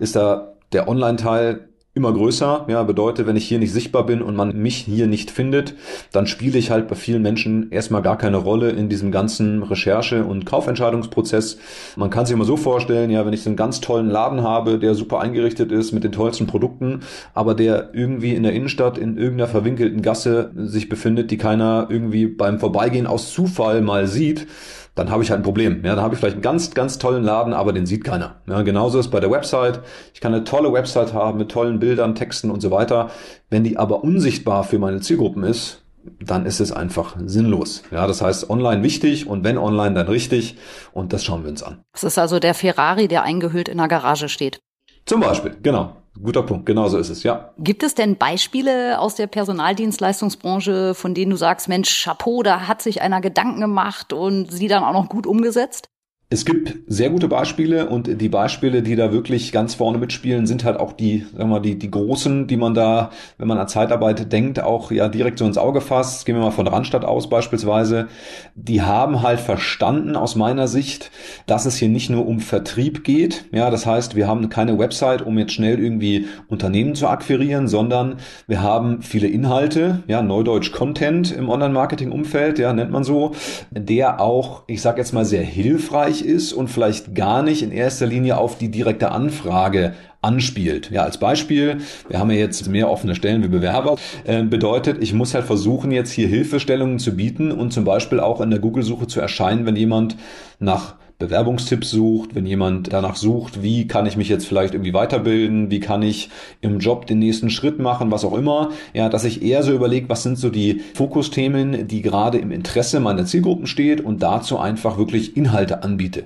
ist 0.00 0.16
da 0.16 0.52
der 0.74 0.86
Online-Teil 0.86 1.71
immer 1.94 2.12
größer. 2.12 2.64
Ja, 2.68 2.82
bedeutet, 2.84 3.26
wenn 3.26 3.36
ich 3.36 3.46
hier 3.46 3.58
nicht 3.58 3.72
sichtbar 3.72 4.06
bin 4.06 4.22
und 4.22 4.34
man 4.34 4.56
mich 4.56 4.76
hier 4.76 5.06
nicht 5.06 5.30
findet, 5.30 5.74
dann 6.10 6.26
spiele 6.26 6.58
ich 6.58 6.70
halt 6.70 6.88
bei 6.88 6.94
vielen 6.94 7.20
Menschen 7.20 7.70
erstmal 7.70 8.00
gar 8.00 8.16
keine 8.16 8.38
Rolle 8.38 8.70
in 8.70 8.88
diesem 8.88 9.12
ganzen 9.12 9.62
Recherche- 9.62 10.24
und 10.24 10.46
Kaufentscheidungsprozess. 10.46 11.58
Man 11.96 12.08
kann 12.08 12.24
sich 12.24 12.34
immer 12.34 12.46
so 12.46 12.56
vorstellen, 12.56 13.10
ja, 13.10 13.26
wenn 13.26 13.34
ich 13.34 13.42
so 13.42 13.50
einen 13.50 13.58
ganz 13.58 13.80
tollen 13.82 14.08
Laden 14.08 14.42
habe, 14.42 14.78
der 14.78 14.94
super 14.94 15.20
eingerichtet 15.20 15.70
ist 15.70 15.92
mit 15.92 16.02
den 16.02 16.12
tollsten 16.12 16.46
Produkten, 16.46 17.00
aber 17.34 17.54
der 17.54 17.90
irgendwie 17.92 18.34
in 18.34 18.42
der 18.42 18.52
Innenstadt 18.52 18.96
in 18.96 19.18
irgendeiner 19.18 19.48
verwinkelten 19.48 20.00
Gasse 20.00 20.50
sich 20.56 20.88
befindet, 20.88 21.30
die 21.30 21.36
keiner 21.36 21.88
irgendwie 21.90 22.26
beim 22.26 22.58
Vorbeigehen 22.58 23.06
aus 23.06 23.32
Zufall 23.32 23.82
mal 23.82 24.06
sieht, 24.06 24.46
dann 24.94 25.10
habe 25.10 25.22
ich 25.22 25.30
halt 25.30 25.40
ein 25.40 25.44
Problem. 25.44 25.84
Ja, 25.84 25.94
dann 25.94 26.04
habe 26.04 26.14
ich 26.14 26.20
vielleicht 26.20 26.36
einen 26.36 26.42
ganz, 26.42 26.72
ganz 26.72 26.98
tollen 26.98 27.24
Laden, 27.24 27.54
aber 27.54 27.72
den 27.72 27.86
sieht 27.86 28.04
keiner. 28.04 28.36
Ja, 28.46 28.62
genauso 28.62 28.98
ist 28.98 29.08
bei 29.08 29.20
der 29.20 29.30
Website. 29.30 29.80
Ich 30.12 30.20
kann 30.20 30.34
eine 30.34 30.44
tolle 30.44 30.72
Website 30.72 31.14
haben 31.14 31.38
mit 31.38 31.50
tollen 31.50 31.78
Bildern, 31.78 32.14
Texten 32.14 32.50
und 32.50 32.60
so 32.60 32.70
weiter. 32.70 33.10
Wenn 33.48 33.64
die 33.64 33.78
aber 33.78 34.04
unsichtbar 34.04 34.64
für 34.64 34.78
meine 34.78 35.00
Zielgruppen 35.00 35.44
ist, 35.44 35.82
dann 36.20 36.46
ist 36.46 36.60
es 36.60 36.72
einfach 36.72 37.16
sinnlos. 37.24 37.82
Ja, 37.90 38.06
das 38.06 38.20
heißt, 38.22 38.50
online 38.50 38.82
wichtig 38.82 39.28
und 39.28 39.44
wenn 39.44 39.56
online, 39.56 39.94
dann 39.94 40.08
richtig. 40.08 40.56
Und 40.92 41.12
das 41.12 41.24
schauen 41.24 41.44
wir 41.44 41.50
uns 41.50 41.62
an. 41.62 41.82
Es 41.94 42.04
ist 42.04 42.18
also 42.18 42.38
der 42.38 42.54
Ferrari, 42.54 43.08
der 43.08 43.22
eingehüllt 43.22 43.68
in 43.68 43.78
der 43.78 43.88
Garage 43.88 44.28
steht. 44.28 44.60
Zum 45.06 45.20
Beispiel, 45.20 45.56
genau. 45.62 45.96
Guter 46.20 46.42
Punkt, 46.42 46.66
genau 46.66 46.88
so 46.88 46.98
ist 46.98 47.08
es, 47.08 47.22
ja. 47.22 47.52
Gibt 47.58 47.82
es 47.82 47.94
denn 47.94 48.16
Beispiele 48.16 48.98
aus 49.00 49.14
der 49.14 49.26
Personaldienstleistungsbranche, 49.26 50.94
von 50.94 51.14
denen 51.14 51.30
du 51.30 51.36
sagst, 51.36 51.68
Mensch, 51.68 52.04
Chapeau, 52.04 52.42
da 52.42 52.68
hat 52.68 52.82
sich 52.82 53.00
einer 53.00 53.20
Gedanken 53.20 53.60
gemacht 53.60 54.12
und 54.12 54.52
sie 54.52 54.68
dann 54.68 54.84
auch 54.84 54.92
noch 54.92 55.08
gut 55.08 55.26
umgesetzt? 55.26 55.88
Es 56.32 56.46
gibt 56.46 56.72
sehr 56.86 57.10
gute 57.10 57.28
Beispiele 57.28 57.90
und 57.90 58.22
die 58.22 58.30
Beispiele, 58.30 58.80
die 58.80 58.96
da 58.96 59.12
wirklich 59.12 59.52
ganz 59.52 59.74
vorne 59.74 59.98
mitspielen, 59.98 60.46
sind 60.46 60.64
halt 60.64 60.80
auch 60.80 60.94
die, 60.94 61.26
sagen 61.30 61.36
wir 61.36 61.46
mal, 61.46 61.60
die, 61.60 61.78
die 61.78 61.90
großen, 61.90 62.46
die 62.46 62.56
man 62.56 62.72
da, 62.72 63.10
wenn 63.36 63.48
man 63.48 63.58
an 63.58 63.68
Zeitarbeit 63.68 64.32
denkt, 64.32 64.58
auch 64.58 64.90
ja 64.90 65.08
direkt 65.08 65.38
so 65.38 65.44
ins 65.44 65.58
Auge 65.58 65.82
fasst. 65.82 66.24
Gehen 66.24 66.36
wir 66.36 66.42
mal 66.42 66.50
von 66.50 66.66
Randstadt 66.66 67.04
aus 67.04 67.28
beispielsweise. 67.28 68.08
Die 68.54 68.80
haben 68.80 69.20
halt 69.20 69.40
verstanden 69.40 70.16
aus 70.16 70.34
meiner 70.34 70.68
Sicht, 70.68 71.10
dass 71.46 71.66
es 71.66 71.76
hier 71.76 71.90
nicht 71.90 72.08
nur 72.08 72.26
um 72.26 72.40
Vertrieb 72.40 73.04
geht. 73.04 73.44
Ja, 73.52 73.68
das 73.68 73.84
heißt, 73.84 74.16
wir 74.16 74.26
haben 74.26 74.48
keine 74.48 74.78
Website, 74.78 75.20
um 75.20 75.36
jetzt 75.36 75.52
schnell 75.52 75.78
irgendwie 75.78 76.28
Unternehmen 76.48 76.94
zu 76.94 77.08
akquirieren, 77.08 77.68
sondern 77.68 78.16
wir 78.46 78.62
haben 78.62 79.02
viele 79.02 79.28
Inhalte, 79.28 80.02
ja, 80.06 80.22
Neudeutsch 80.22 80.72
Content 80.72 81.30
im 81.30 81.50
Online-Marketing-Umfeld, 81.50 82.58
ja, 82.58 82.72
nennt 82.72 82.90
man 82.90 83.04
so, 83.04 83.32
der 83.70 84.18
auch, 84.18 84.62
ich 84.66 84.80
sag 84.80 84.96
jetzt 84.96 85.12
mal, 85.12 85.26
sehr 85.26 85.42
hilfreich 85.42 86.21
ist 86.24 86.52
und 86.52 86.68
vielleicht 86.68 87.14
gar 87.14 87.42
nicht 87.42 87.62
in 87.62 87.72
erster 87.72 88.06
Linie 88.06 88.38
auf 88.38 88.58
die 88.58 88.70
direkte 88.70 89.10
Anfrage 89.10 89.94
anspielt. 90.22 90.90
Ja, 90.90 91.02
als 91.02 91.18
Beispiel, 91.18 91.78
wir 92.08 92.18
haben 92.18 92.30
ja 92.30 92.36
jetzt 92.36 92.68
mehr 92.68 92.88
offene 92.88 93.14
Stellen 93.14 93.42
wie 93.42 93.48
Bewerber, 93.48 93.96
äh, 94.24 94.42
bedeutet, 94.44 95.02
ich 95.02 95.12
muss 95.12 95.34
halt 95.34 95.44
versuchen, 95.44 95.90
jetzt 95.90 96.12
hier 96.12 96.28
Hilfestellungen 96.28 97.00
zu 97.00 97.16
bieten 97.16 97.50
und 97.50 97.72
zum 97.72 97.84
Beispiel 97.84 98.20
auch 98.20 98.40
in 98.40 98.50
der 98.50 98.60
Google-Suche 98.60 99.08
zu 99.08 99.20
erscheinen, 99.20 99.66
wenn 99.66 99.76
jemand 99.76 100.16
nach 100.60 100.94
Bewerbungstipps 101.22 101.90
sucht, 101.90 102.34
wenn 102.34 102.46
jemand 102.46 102.92
danach 102.92 103.16
sucht, 103.16 103.62
wie 103.62 103.86
kann 103.86 104.06
ich 104.06 104.16
mich 104.16 104.28
jetzt 104.28 104.46
vielleicht 104.46 104.74
irgendwie 104.74 104.92
weiterbilden, 104.92 105.70
wie 105.70 105.80
kann 105.80 106.02
ich 106.02 106.30
im 106.60 106.80
Job 106.80 107.06
den 107.06 107.20
nächsten 107.20 107.48
Schritt 107.48 107.78
machen, 107.78 108.10
was 108.10 108.24
auch 108.24 108.36
immer, 108.36 108.70
ja, 108.92 109.08
dass 109.08 109.24
ich 109.24 109.42
eher 109.42 109.62
so 109.62 109.72
überlege, 109.72 110.08
was 110.08 110.22
sind 110.22 110.36
so 110.36 110.50
die 110.50 110.80
Fokusthemen, 110.94 111.86
die 111.86 112.02
gerade 112.02 112.38
im 112.38 112.50
Interesse 112.50 112.98
meiner 112.98 113.24
Zielgruppen 113.24 113.66
steht 113.66 114.00
und 114.00 114.22
dazu 114.22 114.58
einfach 114.58 114.98
wirklich 114.98 115.36
Inhalte 115.36 115.82
anbiete. 115.82 116.24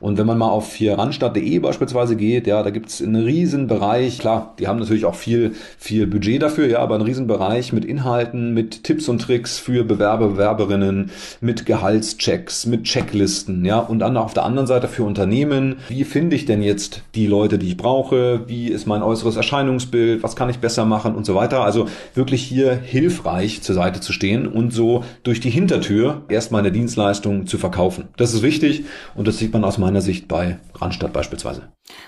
Und 0.00 0.16
wenn 0.18 0.26
man 0.26 0.38
mal 0.38 0.48
auf 0.48 0.74
hier 0.74 0.98
randstadt.de 0.98 1.58
beispielsweise 1.58 2.16
geht, 2.16 2.46
ja, 2.46 2.62
da 2.62 2.70
gibt's 2.70 3.02
einen 3.02 3.16
riesen 3.16 3.66
Bereich, 3.66 4.18
klar, 4.18 4.54
die 4.58 4.66
haben 4.66 4.78
natürlich 4.78 5.04
auch 5.04 5.14
viel, 5.14 5.52
viel 5.78 6.06
Budget 6.06 6.42
dafür, 6.42 6.68
ja, 6.68 6.78
aber 6.78 6.94
einen 6.94 7.04
riesen 7.04 7.26
Bereich 7.26 7.72
mit 7.72 7.84
Inhalten, 7.84 8.54
mit 8.54 8.84
Tipps 8.84 9.08
und 9.08 9.20
Tricks 9.20 9.58
für 9.58 9.84
Bewerber, 9.84 10.28
Bewerberinnen, 10.28 11.10
mit 11.40 11.66
Gehaltschecks, 11.66 12.66
mit 12.66 12.84
Checklisten, 12.84 13.64
ja, 13.64 13.78
und 13.78 13.98
dann 13.98 14.16
auf 14.16 14.34
der 14.38 14.44
anderen 14.44 14.68
Seite 14.68 14.86
für 14.86 15.02
Unternehmen, 15.02 15.76
wie 15.88 16.04
finde 16.04 16.36
ich 16.36 16.46
denn 16.46 16.62
jetzt 16.62 17.02
die 17.16 17.26
Leute, 17.26 17.58
die 17.58 17.68
ich 17.68 17.76
brauche, 17.76 18.48
wie 18.48 18.68
ist 18.68 18.86
mein 18.86 19.02
äußeres 19.02 19.34
Erscheinungsbild, 19.34 20.22
was 20.22 20.36
kann 20.36 20.48
ich 20.48 20.60
besser 20.60 20.84
machen 20.84 21.16
und 21.16 21.26
so 21.26 21.34
weiter. 21.34 21.62
Also 21.62 21.88
wirklich 22.14 22.42
hier 22.42 22.72
hilfreich 22.76 23.62
zur 23.62 23.74
Seite 23.74 24.00
zu 24.00 24.12
stehen 24.12 24.46
und 24.46 24.72
so 24.72 25.02
durch 25.24 25.40
die 25.40 25.50
Hintertür 25.50 26.22
erst 26.28 26.52
meine 26.52 26.70
Dienstleistung 26.70 27.48
zu 27.48 27.58
verkaufen. 27.58 28.08
Das 28.16 28.32
ist 28.32 28.42
wichtig 28.42 28.84
und 29.16 29.26
das 29.26 29.38
sieht 29.38 29.52
man 29.52 29.64
aus 29.64 29.76
meiner 29.76 30.02
Sicht 30.02 30.28
bei 30.28 30.58
Randstadt 30.76 31.12
beispielsweise. 31.12 31.62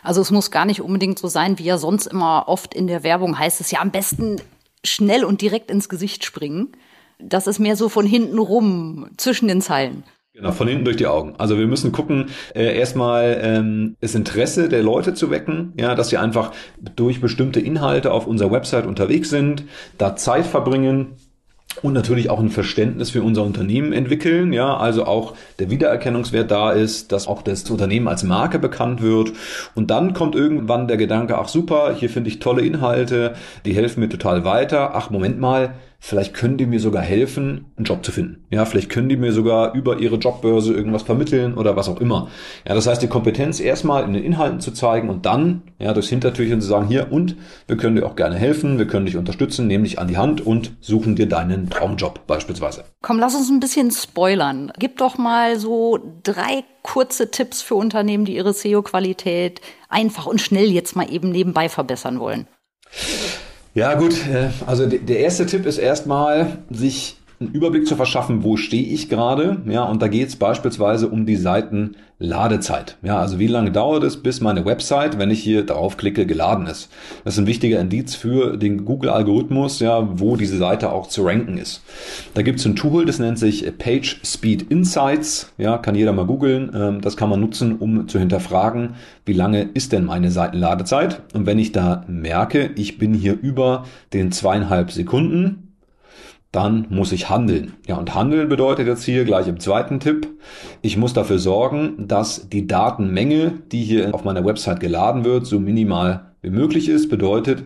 Also 0.05 0.21
es 0.21 0.31
muss 0.31 0.53
gar 0.53 0.66
nicht 0.66 0.83
unbedingt 0.83 1.19
so 1.19 1.27
sein, 1.27 1.59
wie 1.59 1.64
ja 1.64 1.79
sonst 1.79 2.07
immer 2.07 2.45
oft 2.47 2.75
in 2.75 2.87
der 2.87 3.03
Werbung 3.03 3.40
heißt 3.40 3.61
es 3.61 3.73
ja 3.73 3.81
am 3.81 3.90
besten 3.90 4.37
schnell 4.85 5.25
und 5.25 5.43
direkt 5.43 5.69
ins 5.69 5.88
Gesicht 5.88 6.25
springen. 6.25 6.69
Das 7.19 7.49
ist 7.49 7.59
mehr 7.59 7.75
so 7.75 7.88
von 7.88 8.07
hinten 8.07 8.38
rum, 8.38 9.09
zwischen 9.16 9.49
den 9.49 9.61
Zeilen. 9.61 10.05
Genau, 10.33 10.53
von 10.53 10.69
hinten 10.69 10.85
durch 10.85 10.97
die 10.97 11.09
Augen. 11.09 11.35
Also 11.38 11.59
wir 11.59 11.66
müssen 11.66 11.90
gucken, 11.90 12.27
äh, 12.55 12.79
erstmal 12.79 13.40
ähm, 13.43 13.97
das 14.01 14.14
Interesse 14.14 14.69
der 14.69 14.83
Leute 14.83 15.12
zu 15.12 15.31
wecken, 15.31 15.73
ja, 15.79 15.97
dass 15.97 16.11
sie 16.11 16.19
einfach 16.19 16.53
durch 16.95 17.21
bestimmte 17.21 17.59
Inhalte 17.59 18.12
auf 18.12 18.29
unserer 18.29 18.53
Website 18.53 18.87
unterwegs 18.87 19.29
sind, 19.29 19.64
da 19.99 20.14
Zeit 20.14 20.47
verbringen, 20.47 21.16
und 21.83 21.93
natürlich 21.93 22.31
auch 22.31 22.40
ein 22.40 22.51
Verständnis 22.51 23.11
für 23.11 23.23
unser 23.23 23.45
Unternehmen 23.45 23.93
entwickeln, 23.93 24.53
ja, 24.53 24.77
also 24.77 25.05
auch 25.05 25.35
der 25.59 25.71
Wiedererkennungswert 25.71 26.51
da 26.51 26.73
ist, 26.73 27.12
dass 27.12 27.29
auch 27.29 27.43
das 27.43 27.69
Unternehmen 27.71 28.09
als 28.09 28.25
Marke 28.25 28.59
bekannt 28.59 29.01
wird. 29.01 29.33
Und 29.75 29.90
dann 29.90 30.12
kommt 30.12 30.35
irgendwann 30.35 30.88
der 30.88 30.97
Gedanke, 30.97 31.38
ach 31.38 31.49
super, 31.49 31.95
hier 31.95 32.11
finde 32.11 32.29
ich 32.29 32.40
tolle 32.40 32.62
Inhalte, 32.62 33.35
die 33.64 33.73
helfen 33.73 34.01
mir 34.01 34.09
total 34.09 34.45
weiter, 34.45 34.95
ach 34.95 35.11
Moment 35.11 35.38
mal, 35.38 35.75
vielleicht 36.01 36.35
können 36.35 36.57
die 36.57 36.67
mir 36.67 36.81
sogar 36.81 37.03
helfen, 37.03 37.67
einen 37.77 37.85
Job 37.85 38.05
zu 38.05 38.11
finden. 38.11 38.47
Ja, 38.51 38.65
vielleicht 38.65 38.89
können 38.89 39.09
die 39.09 39.17
mir 39.17 39.33
sogar 39.33 39.75
über 39.75 39.99
ihre 39.99 40.17
Jobbörse 40.17 40.73
irgendwas 40.73 41.03
vermitteln 41.03 41.55
oder 41.55 41.77
was 41.77 41.89
auch 41.89 42.01
immer. 42.01 42.29
Ja, 42.67 42.75
das 42.75 42.87
heißt, 42.87 43.03
die 43.03 43.09
Kompetenz 43.09 43.61
erstmal 43.61 44.05
in 44.05 44.15
den 44.15 44.25
Inhalten 44.25 44.61
zu 44.61 44.73
zeigen 44.73 45.11
und 45.11 45.27
dann, 45.27 45.63
ja, 45.79 45.93
durchs 45.93 46.09
Hintertürchen 46.09 46.61
zu 46.61 46.67
sagen, 46.67 46.89
hier 46.89 47.13
und 47.13 47.37
wir 47.67 47.77
können 47.77 47.97
dir 47.97 48.07
auch 48.07 48.17
gerne 48.17 48.37
helfen, 48.37 48.79
wir 48.79 48.87
können 48.87 49.07
dich 49.07 49.17
unterstützen, 49.17 49.67
nehmen 49.67 49.85
dich 49.85 49.99
an 49.99 50.09
die 50.09 50.17
Hand 50.17 50.45
und 50.45 50.73
suchen 50.81 51.17
dir 51.17 51.29
deinen 51.29 51.69
Traumjob 51.69 52.27
beispielsweise. 52.27 52.85
Komm, 53.03 53.19
lass 53.19 53.35
uns 53.35 53.51
ein 53.51 53.61
bisschen 53.61 53.91
spoilern. 53.91 54.73
Gib 54.79 54.97
doch 54.97 55.19
mal 55.19 55.59
so 55.59 55.99
drei 56.23 56.65
kurze 56.83 57.31
Tipps 57.31 57.61
für 57.61 57.75
Unternehmen, 57.75 58.25
die 58.25 58.37
ihre 58.37 58.55
SEO-Qualität 58.55 59.61
einfach 59.91 60.27
und 60.27 60.41
schnell 60.41 60.71
jetzt 60.71 60.97
mal 60.97 61.13
eben 61.13 61.31
nebenbei 61.31 61.69
verbessern 61.69 62.21
wollen. 62.21 62.47
Ja, 63.75 63.95
gut. 63.95 64.15
Äh, 64.27 64.49
also 64.67 64.87
der 64.87 65.21
erste 65.21 65.47
Tipp 65.47 65.67
ist 65.67 65.79
erstmal, 65.79 66.59
sich 66.71 67.20
einen 67.40 67.53
Überblick 67.53 67.87
zu 67.87 67.96
verschaffen, 67.96 68.44
wo 68.44 68.59
stehe 68.59 68.87
ich 68.87 69.09
gerade. 69.09 69.62
Ja, 69.66 69.85
und 69.85 70.03
da 70.03 70.09
geht 70.09 70.29
es 70.29 70.37
beispielsweise 70.37 71.09
um 71.09 71.24
die 71.24 71.37
Seitenladezeit. 71.37 72.98
Ja, 73.03 73.18
also 73.18 73.38
wie 73.38 73.46
lange 73.46 73.72
dauert 73.72 74.05
es, 74.05 74.18
bis 74.18 74.42
meine 74.42 74.66
Website, 74.66 75.18
wenn 75.18 75.31
ich 75.31 75.42
hier 75.42 75.64
draufklicke, 75.64 76.26
geladen 76.26 76.66
ist. 76.66 76.90
Das 77.24 77.35
ist 77.35 77.40
ein 77.40 77.46
wichtiger 77.46 77.81
Indiz 77.81 78.14
für 78.14 78.59
den 78.59 78.85
Google-Algorithmus, 78.85 79.81
ja, 79.81 80.07
wo 80.20 80.37
diese 80.37 80.59
Seite 80.59 80.92
auch 80.92 81.07
zu 81.07 81.22
ranken 81.22 81.57
ist. 81.57 81.83
Da 82.35 82.42
gibt 82.42 82.61
es 82.61 82.66
ein 82.66 82.76
Tool, 82.76 83.07
das 83.07 83.18
nennt 83.18 83.38
sich 83.38 83.66
Page 83.79 84.20
Speed 84.22 84.70
Insights. 84.70 85.50
Ja, 85.57 85.79
kann 85.79 85.94
jeder 85.94 86.12
mal 86.12 86.26
googeln. 86.26 86.70
Ähm, 86.74 87.00
das 87.00 87.16
kann 87.16 87.31
man 87.31 87.40
nutzen, 87.40 87.79
um 87.79 88.07
zu 88.07 88.18
hinterfragen, 88.18 88.96
wie 89.24 89.33
lange 89.33 89.62
ist 89.62 89.92
denn 89.92 90.05
meine 90.05 90.31
Seitenladezeit? 90.31 91.22
Und 91.33 91.46
wenn 91.46 91.59
ich 91.59 91.72
da 91.72 92.05
merke, 92.07 92.70
ich 92.76 92.98
bin 92.98 93.14
hier 93.14 93.38
über 93.40 93.87
den 94.12 94.31
zweieinhalb 94.31 94.90
Sekunden, 94.90 95.70
dann 96.53 96.87
muss 96.91 97.13
ich 97.13 97.31
handeln. 97.31 97.75
Ja, 97.87 97.97
und 97.97 98.15
handeln 98.15 98.49
bedeutet 98.49 98.87
jetzt 98.87 99.05
hier 99.05 99.25
gleich 99.25 99.47
im 99.47 99.61
zweiten 99.61 100.01
Tipp, 100.01 100.29
ich 100.83 100.97
muss 100.97 101.13
dafür 101.13 101.39
sorgen, 101.39 102.09
dass 102.09 102.49
die 102.49 102.67
Datenmenge, 102.67 103.53
die 103.71 103.83
hier 103.83 104.15
auf 104.15 104.25
meiner 104.25 104.45
Website 104.45 104.81
geladen 104.81 105.25
wird, 105.25 105.47
so 105.47 105.61
minimal 105.61 106.31
wie 106.43 106.51
möglich 106.51 106.89
ist. 106.89 107.09
Bedeutet, 107.09 107.65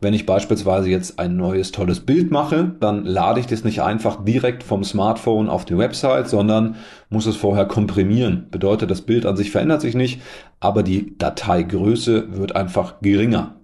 wenn 0.00 0.14
ich 0.14 0.26
beispielsweise 0.26 0.88
jetzt 0.88 1.18
ein 1.18 1.36
neues 1.36 1.72
tolles 1.72 2.00
Bild 2.00 2.30
mache, 2.30 2.74
dann 2.80 3.04
lade 3.04 3.40
ich 3.40 3.46
das 3.46 3.64
nicht 3.64 3.82
einfach 3.82 4.24
direkt 4.24 4.62
vom 4.62 4.82
Smartphone 4.82 5.48
auf 5.48 5.64
die 5.64 5.78
Website, 5.78 6.28
sondern 6.28 6.76
muss 7.10 7.26
es 7.26 7.36
vorher 7.36 7.66
komprimieren. 7.66 8.48
Bedeutet, 8.50 8.90
das 8.90 9.02
Bild 9.02 9.26
an 9.26 9.36
sich 9.36 9.50
verändert 9.50 9.80
sich 9.80 9.94
nicht, 9.94 10.20
aber 10.60 10.82
die 10.82 11.16
Dateigröße 11.18 12.36
wird 12.36 12.56
einfach 12.56 13.00
geringer. 13.00 13.56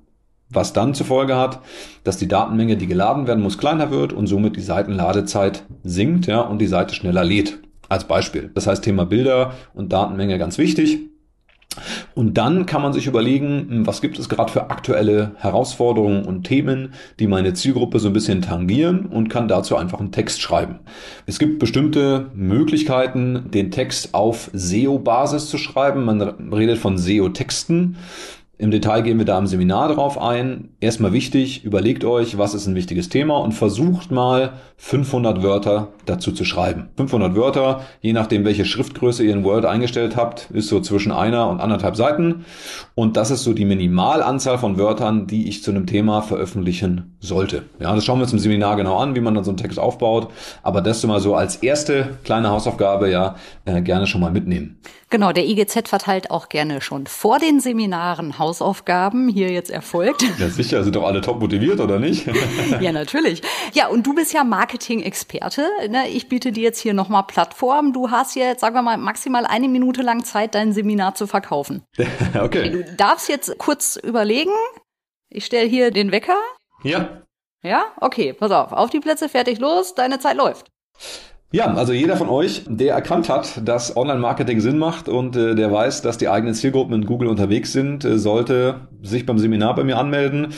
Was 0.50 0.72
dann 0.72 0.94
zur 0.94 1.06
Folge 1.06 1.36
hat, 1.36 1.60
dass 2.04 2.16
die 2.16 2.28
Datenmenge, 2.28 2.76
die 2.76 2.86
geladen 2.86 3.26
werden 3.26 3.42
muss, 3.42 3.58
kleiner 3.58 3.90
wird 3.90 4.12
und 4.12 4.26
somit 4.26 4.56
die 4.56 4.62
Seitenladezeit 4.62 5.64
sinkt, 5.84 6.26
ja, 6.26 6.40
und 6.40 6.58
die 6.58 6.66
Seite 6.66 6.94
schneller 6.94 7.24
lädt. 7.24 7.58
Als 7.88 8.04
Beispiel. 8.04 8.50
Das 8.54 8.68
heißt, 8.68 8.84
Thema 8.84 9.04
Bilder 9.04 9.54
und 9.74 9.92
Datenmenge 9.92 10.38
ganz 10.38 10.58
wichtig. 10.58 11.00
Und 12.14 12.34
dann 12.34 12.66
kann 12.66 12.82
man 12.82 12.92
sich 12.92 13.06
überlegen, 13.06 13.66
hm, 13.68 13.86
was 13.86 14.00
gibt 14.00 14.18
es 14.18 14.28
gerade 14.28 14.52
für 14.52 14.70
aktuelle 14.70 15.32
Herausforderungen 15.36 16.24
und 16.24 16.44
Themen, 16.44 16.94
die 17.18 17.26
meine 17.26 17.54
Zielgruppe 17.54 18.00
so 18.00 18.08
ein 18.08 18.12
bisschen 18.12 18.42
tangieren 18.42 19.06
und 19.06 19.28
kann 19.28 19.48
dazu 19.48 19.76
einfach 19.76 20.00
einen 20.00 20.12
Text 20.12 20.40
schreiben. 20.40 20.80
Es 21.26 21.38
gibt 21.38 21.58
bestimmte 21.58 22.30
Möglichkeiten, 22.34 23.50
den 23.52 23.70
Text 23.70 24.14
auf 24.14 24.50
SEO-Basis 24.52 25.48
zu 25.48 25.58
schreiben. 25.58 26.04
Man 26.04 26.20
redet 26.52 26.78
von 26.78 26.98
SEO-Texten. 26.98 27.96
Im 28.60 28.70
Detail 28.70 29.00
gehen 29.00 29.16
wir 29.16 29.24
da 29.24 29.38
im 29.38 29.46
Seminar 29.46 29.94
drauf 29.94 30.20
ein. 30.20 30.68
Erstmal 30.80 31.14
wichtig, 31.14 31.64
überlegt 31.64 32.04
euch, 32.04 32.36
was 32.36 32.52
ist 32.52 32.66
ein 32.66 32.74
wichtiges 32.74 33.08
Thema 33.08 33.38
und 33.38 33.52
versucht 33.52 34.10
mal 34.10 34.52
500 34.76 35.42
Wörter 35.42 35.88
dazu 36.04 36.30
zu 36.30 36.44
schreiben. 36.44 36.90
500 36.98 37.34
Wörter, 37.36 37.80
je 38.02 38.12
nachdem 38.12 38.44
welche 38.44 38.66
Schriftgröße 38.66 39.24
ihr 39.24 39.32
in 39.32 39.44
Word 39.44 39.64
eingestellt 39.64 40.14
habt, 40.14 40.50
ist 40.50 40.68
so 40.68 40.80
zwischen 40.80 41.10
einer 41.10 41.48
und 41.48 41.60
anderthalb 41.60 41.96
Seiten. 41.96 42.44
Und 42.94 43.16
das 43.16 43.30
ist 43.30 43.44
so 43.44 43.54
die 43.54 43.64
Minimalanzahl 43.64 44.58
von 44.58 44.76
Wörtern, 44.76 45.26
die 45.26 45.48
ich 45.48 45.62
zu 45.62 45.70
einem 45.70 45.86
Thema 45.86 46.20
veröffentlichen 46.20 47.16
sollte. 47.18 47.62
Ja, 47.78 47.94
das 47.94 48.04
schauen 48.04 48.18
wir 48.18 48.24
uns 48.24 48.34
im 48.34 48.38
Seminar 48.40 48.76
genau 48.76 48.98
an, 48.98 49.16
wie 49.16 49.20
man 49.20 49.34
dann 49.34 49.44
so 49.44 49.52
einen 49.52 49.56
Text 49.56 49.78
aufbaut. 49.78 50.28
Aber 50.62 50.82
das 50.82 51.02
mal 51.06 51.20
so 51.20 51.34
als 51.34 51.56
erste 51.56 52.18
kleine 52.24 52.50
Hausaufgabe 52.50 53.10
ja 53.10 53.36
äh, 53.64 53.80
gerne 53.80 54.06
schon 54.06 54.20
mal 54.20 54.30
mitnehmen. 54.30 54.76
Genau, 55.10 55.32
der 55.32 55.44
IGZ 55.44 55.88
verteilt 55.88 56.30
auch 56.30 56.48
gerne 56.48 56.80
schon 56.80 57.08
vor 57.08 57.40
den 57.40 57.58
Seminaren 57.58 58.38
Hausaufgaben. 58.38 59.28
Hier 59.28 59.50
jetzt 59.50 59.68
erfolgt. 59.68 60.22
Ja, 60.38 60.48
sicher, 60.48 60.84
sind 60.84 60.94
doch 60.94 61.02
alle 61.02 61.20
top 61.20 61.40
motiviert, 61.40 61.80
oder 61.80 61.98
nicht? 61.98 62.28
ja, 62.80 62.92
natürlich. 62.92 63.42
Ja, 63.72 63.88
und 63.88 64.06
du 64.06 64.14
bist 64.14 64.32
ja 64.32 64.44
Marketing-Experte. 64.44 65.66
Ne? 65.88 66.08
Ich 66.10 66.28
biete 66.28 66.52
dir 66.52 66.62
jetzt 66.62 66.78
hier 66.78 66.94
nochmal 66.94 67.24
Plattform. 67.24 67.92
Du 67.92 68.12
hast 68.12 68.36
jetzt, 68.36 68.60
sagen 68.60 68.76
wir 68.76 68.82
mal, 68.82 68.98
maximal 68.98 69.46
eine 69.46 69.66
Minute 69.66 70.02
lang 70.02 70.24
Zeit, 70.24 70.54
dein 70.54 70.72
Seminar 70.72 71.16
zu 71.16 71.26
verkaufen. 71.26 71.82
okay. 72.40 72.70
Du 72.70 72.84
darfst 72.96 73.28
jetzt 73.28 73.58
kurz 73.58 73.96
überlegen. 73.96 74.52
Ich 75.28 75.44
stelle 75.44 75.68
hier 75.68 75.90
den 75.90 76.12
Wecker. 76.12 76.38
Ja. 76.84 77.22
Ja? 77.64 77.86
Okay, 78.00 78.32
pass 78.32 78.52
auf. 78.52 78.70
Auf 78.70 78.90
die 78.90 79.00
Plätze, 79.00 79.28
fertig, 79.28 79.58
los. 79.58 79.96
Deine 79.96 80.20
Zeit 80.20 80.36
läuft. 80.36 80.70
Ja, 81.52 81.74
also 81.74 81.92
jeder 81.92 82.16
von 82.16 82.28
euch, 82.28 82.62
der 82.68 82.94
erkannt 82.94 83.28
hat, 83.28 83.66
dass 83.68 83.96
Online-Marketing 83.96 84.60
Sinn 84.60 84.78
macht 84.78 85.08
und 85.08 85.34
äh, 85.34 85.56
der 85.56 85.72
weiß, 85.72 86.00
dass 86.00 86.16
die 86.16 86.28
eigenen 86.28 86.54
Zielgruppen 86.54 86.94
in 86.94 87.06
Google 87.06 87.26
unterwegs 87.26 87.72
sind, 87.72 88.04
äh, 88.04 88.20
sollte 88.20 88.82
sich 89.02 89.26
beim 89.26 89.38
Seminar 89.38 89.74
bei 89.74 89.82
mir 89.82 89.98
anmelden, 89.98 90.48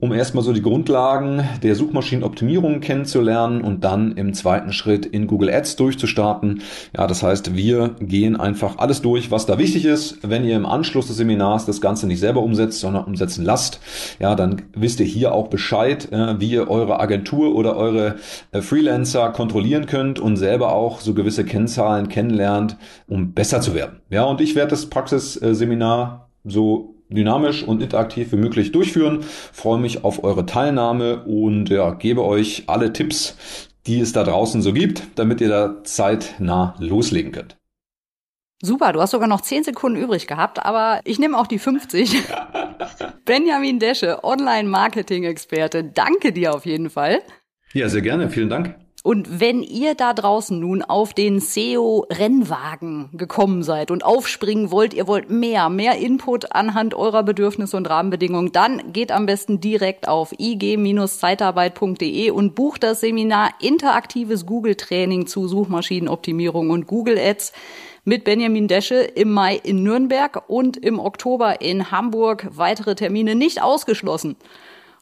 um 0.00 0.12
erstmal 0.12 0.44
so 0.44 0.52
die 0.52 0.62
Grundlagen 0.62 1.48
der 1.62 1.74
Suchmaschinenoptimierung 1.74 2.80
kennenzulernen 2.80 3.62
und 3.62 3.84
dann 3.84 4.12
im 4.16 4.34
zweiten 4.34 4.72
Schritt 4.72 5.06
in 5.06 5.26
Google 5.26 5.48
Ads 5.48 5.76
durchzustarten. 5.76 6.62
Ja, 6.94 7.06
das 7.06 7.22
heißt, 7.22 7.54
wir 7.54 7.96
gehen 8.00 8.36
einfach 8.36 8.78
alles 8.78 9.00
durch, 9.00 9.30
was 9.30 9.46
da 9.46 9.58
wichtig 9.58 9.84
ist. 9.84 10.18
Wenn 10.22 10.44
ihr 10.44 10.56
im 10.56 10.66
Anschluss 10.66 11.06
des 11.06 11.16
Seminars 11.16 11.66
das 11.66 11.80
Ganze 11.80 12.06
nicht 12.06 12.20
selber 12.20 12.42
umsetzt, 12.42 12.80
sondern 12.80 13.04
umsetzen 13.04 13.44
lasst, 13.44 13.80
ja, 14.18 14.34
dann 14.34 14.62
wisst 14.74 15.00
ihr 15.00 15.06
hier 15.06 15.32
auch 15.32 15.48
Bescheid, 15.48 16.12
äh, 16.12 16.38
wie 16.40 16.50
ihr 16.50 16.68
eure 16.68 17.00
Agentur 17.00 17.54
oder 17.54 17.76
eure 17.76 18.16
äh, 18.52 18.60
Freelancer 18.60 19.30
kontrollieren 19.30 19.86
könnt 19.86 20.18
und 20.18 20.33
selber 20.36 20.72
auch 20.72 21.00
so 21.00 21.14
gewisse 21.14 21.44
Kennzahlen 21.44 22.08
kennenlernt, 22.08 22.76
um 23.06 23.32
besser 23.32 23.60
zu 23.60 23.74
werden. 23.74 24.00
Ja, 24.10 24.24
und 24.24 24.40
ich 24.40 24.54
werde 24.54 24.70
das 24.70 24.86
Praxisseminar 24.86 26.30
so 26.44 26.94
dynamisch 27.08 27.62
und 27.62 27.82
interaktiv 27.82 28.32
wie 28.32 28.36
möglich 28.36 28.72
durchführen. 28.72 29.22
Freue 29.22 29.78
mich 29.78 30.04
auf 30.04 30.24
eure 30.24 30.46
Teilnahme 30.46 31.24
und 31.24 31.68
ja, 31.70 31.92
gebe 31.94 32.24
euch 32.24 32.64
alle 32.66 32.92
Tipps, 32.92 33.36
die 33.86 34.00
es 34.00 34.12
da 34.12 34.24
draußen 34.24 34.62
so 34.62 34.72
gibt, 34.72 35.02
damit 35.16 35.40
ihr 35.40 35.48
da 35.48 35.84
zeitnah 35.84 36.74
loslegen 36.78 37.32
könnt. 37.32 37.56
Super, 38.62 38.92
du 38.92 39.00
hast 39.00 39.10
sogar 39.10 39.28
noch 39.28 39.42
10 39.42 39.64
Sekunden 39.64 40.00
übrig 40.00 40.26
gehabt, 40.26 40.64
aber 40.64 41.00
ich 41.04 41.18
nehme 41.18 41.38
auch 41.38 41.46
die 41.46 41.58
50. 41.58 42.22
Benjamin 43.26 43.78
Desche, 43.78 44.24
Online-Marketing-Experte, 44.24 45.84
danke 45.84 46.32
dir 46.32 46.54
auf 46.54 46.64
jeden 46.64 46.88
Fall. 46.88 47.20
Ja, 47.74 47.88
sehr 47.88 48.02
gerne, 48.02 48.30
vielen 48.30 48.48
Dank. 48.48 48.76
Und 49.06 49.38
wenn 49.38 49.62
ihr 49.62 49.94
da 49.94 50.14
draußen 50.14 50.58
nun 50.58 50.80
auf 50.80 51.12
den 51.12 51.38
SEO-Rennwagen 51.38 53.10
gekommen 53.12 53.62
seid 53.62 53.90
und 53.90 54.02
aufspringen 54.02 54.70
wollt, 54.70 54.94
ihr 54.94 55.06
wollt 55.06 55.28
mehr, 55.28 55.68
mehr 55.68 55.98
Input 55.98 56.52
anhand 56.52 56.94
eurer 56.94 57.22
Bedürfnisse 57.22 57.76
und 57.76 57.84
Rahmenbedingungen, 57.90 58.52
dann 58.52 58.94
geht 58.94 59.12
am 59.12 59.26
besten 59.26 59.60
direkt 59.60 60.08
auf 60.08 60.32
ig-zeitarbeit.de 60.38 62.30
und 62.30 62.54
bucht 62.54 62.82
das 62.82 63.00
Seminar 63.00 63.50
Interaktives 63.60 64.46
Google-Training 64.46 65.26
zu 65.26 65.48
Suchmaschinenoptimierung 65.48 66.70
und 66.70 66.86
Google 66.86 67.18
Ads 67.18 67.52
mit 68.04 68.24
Benjamin 68.24 68.68
Desche 68.68 69.02
im 69.02 69.32
Mai 69.32 69.56
in 69.56 69.82
Nürnberg 69.82 70.48
und 70.48 70.78
im 70.78 70.98
Oktober 70.98 71.60
in 71.60 71.90
Hamburg. 71.90 72.48
Weitere 72.52 72.94
Termine 72.94 73.34
nicht 73.34 73.60
ausgeschlossen. 73.60 74.36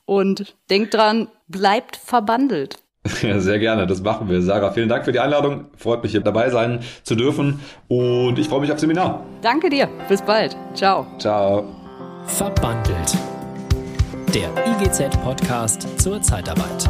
Und 0.06 0.56
denkt 0.70 0.92
dran, 0.94 1.28
bleibt 1.46 1.94
verbandelt. 1.94 2.81
Ja, 3.22 3.38
sehr 3.40 3.58
gerne, 3.58 3.86
das 3.86 4.02
machen 4.02 4.28
wir. 4.28 4.42
Sarah, 4.42 4.72
vielen 4.72 4.88
Dank 4.88 5.04
für 5.04 5.12
die 5.12 5.20
Einladung. 5.20 5.66
Freut 5.76 6.02
mich, 6.02 6.12
hier 6.12 6.20
dabei 6.20 6.50
sein 6.50 6.80
zu 7.02 7.14
dürfen. 7.14 7.60
Und 7.88 8.38
ich 8.38 8.48
freue 8.48 8.60
mich 8.60 8.70
aufs 8.72 8.80
Seminar. 8.80 9.22
Danke 9.42 9.70
dir. 9.70 9.88
Bis 10.08 10.22
bald. 10.22 10.56
Ciao. 10.74 11.06
Ciao. 11.18 11.64
Verbandelt. 12.26 13.16
Der 14.34 14.50
IGZ-Podcast 14.66 16.00
zur 16.00 16.22
Zeitarbeit. 16.22 16.88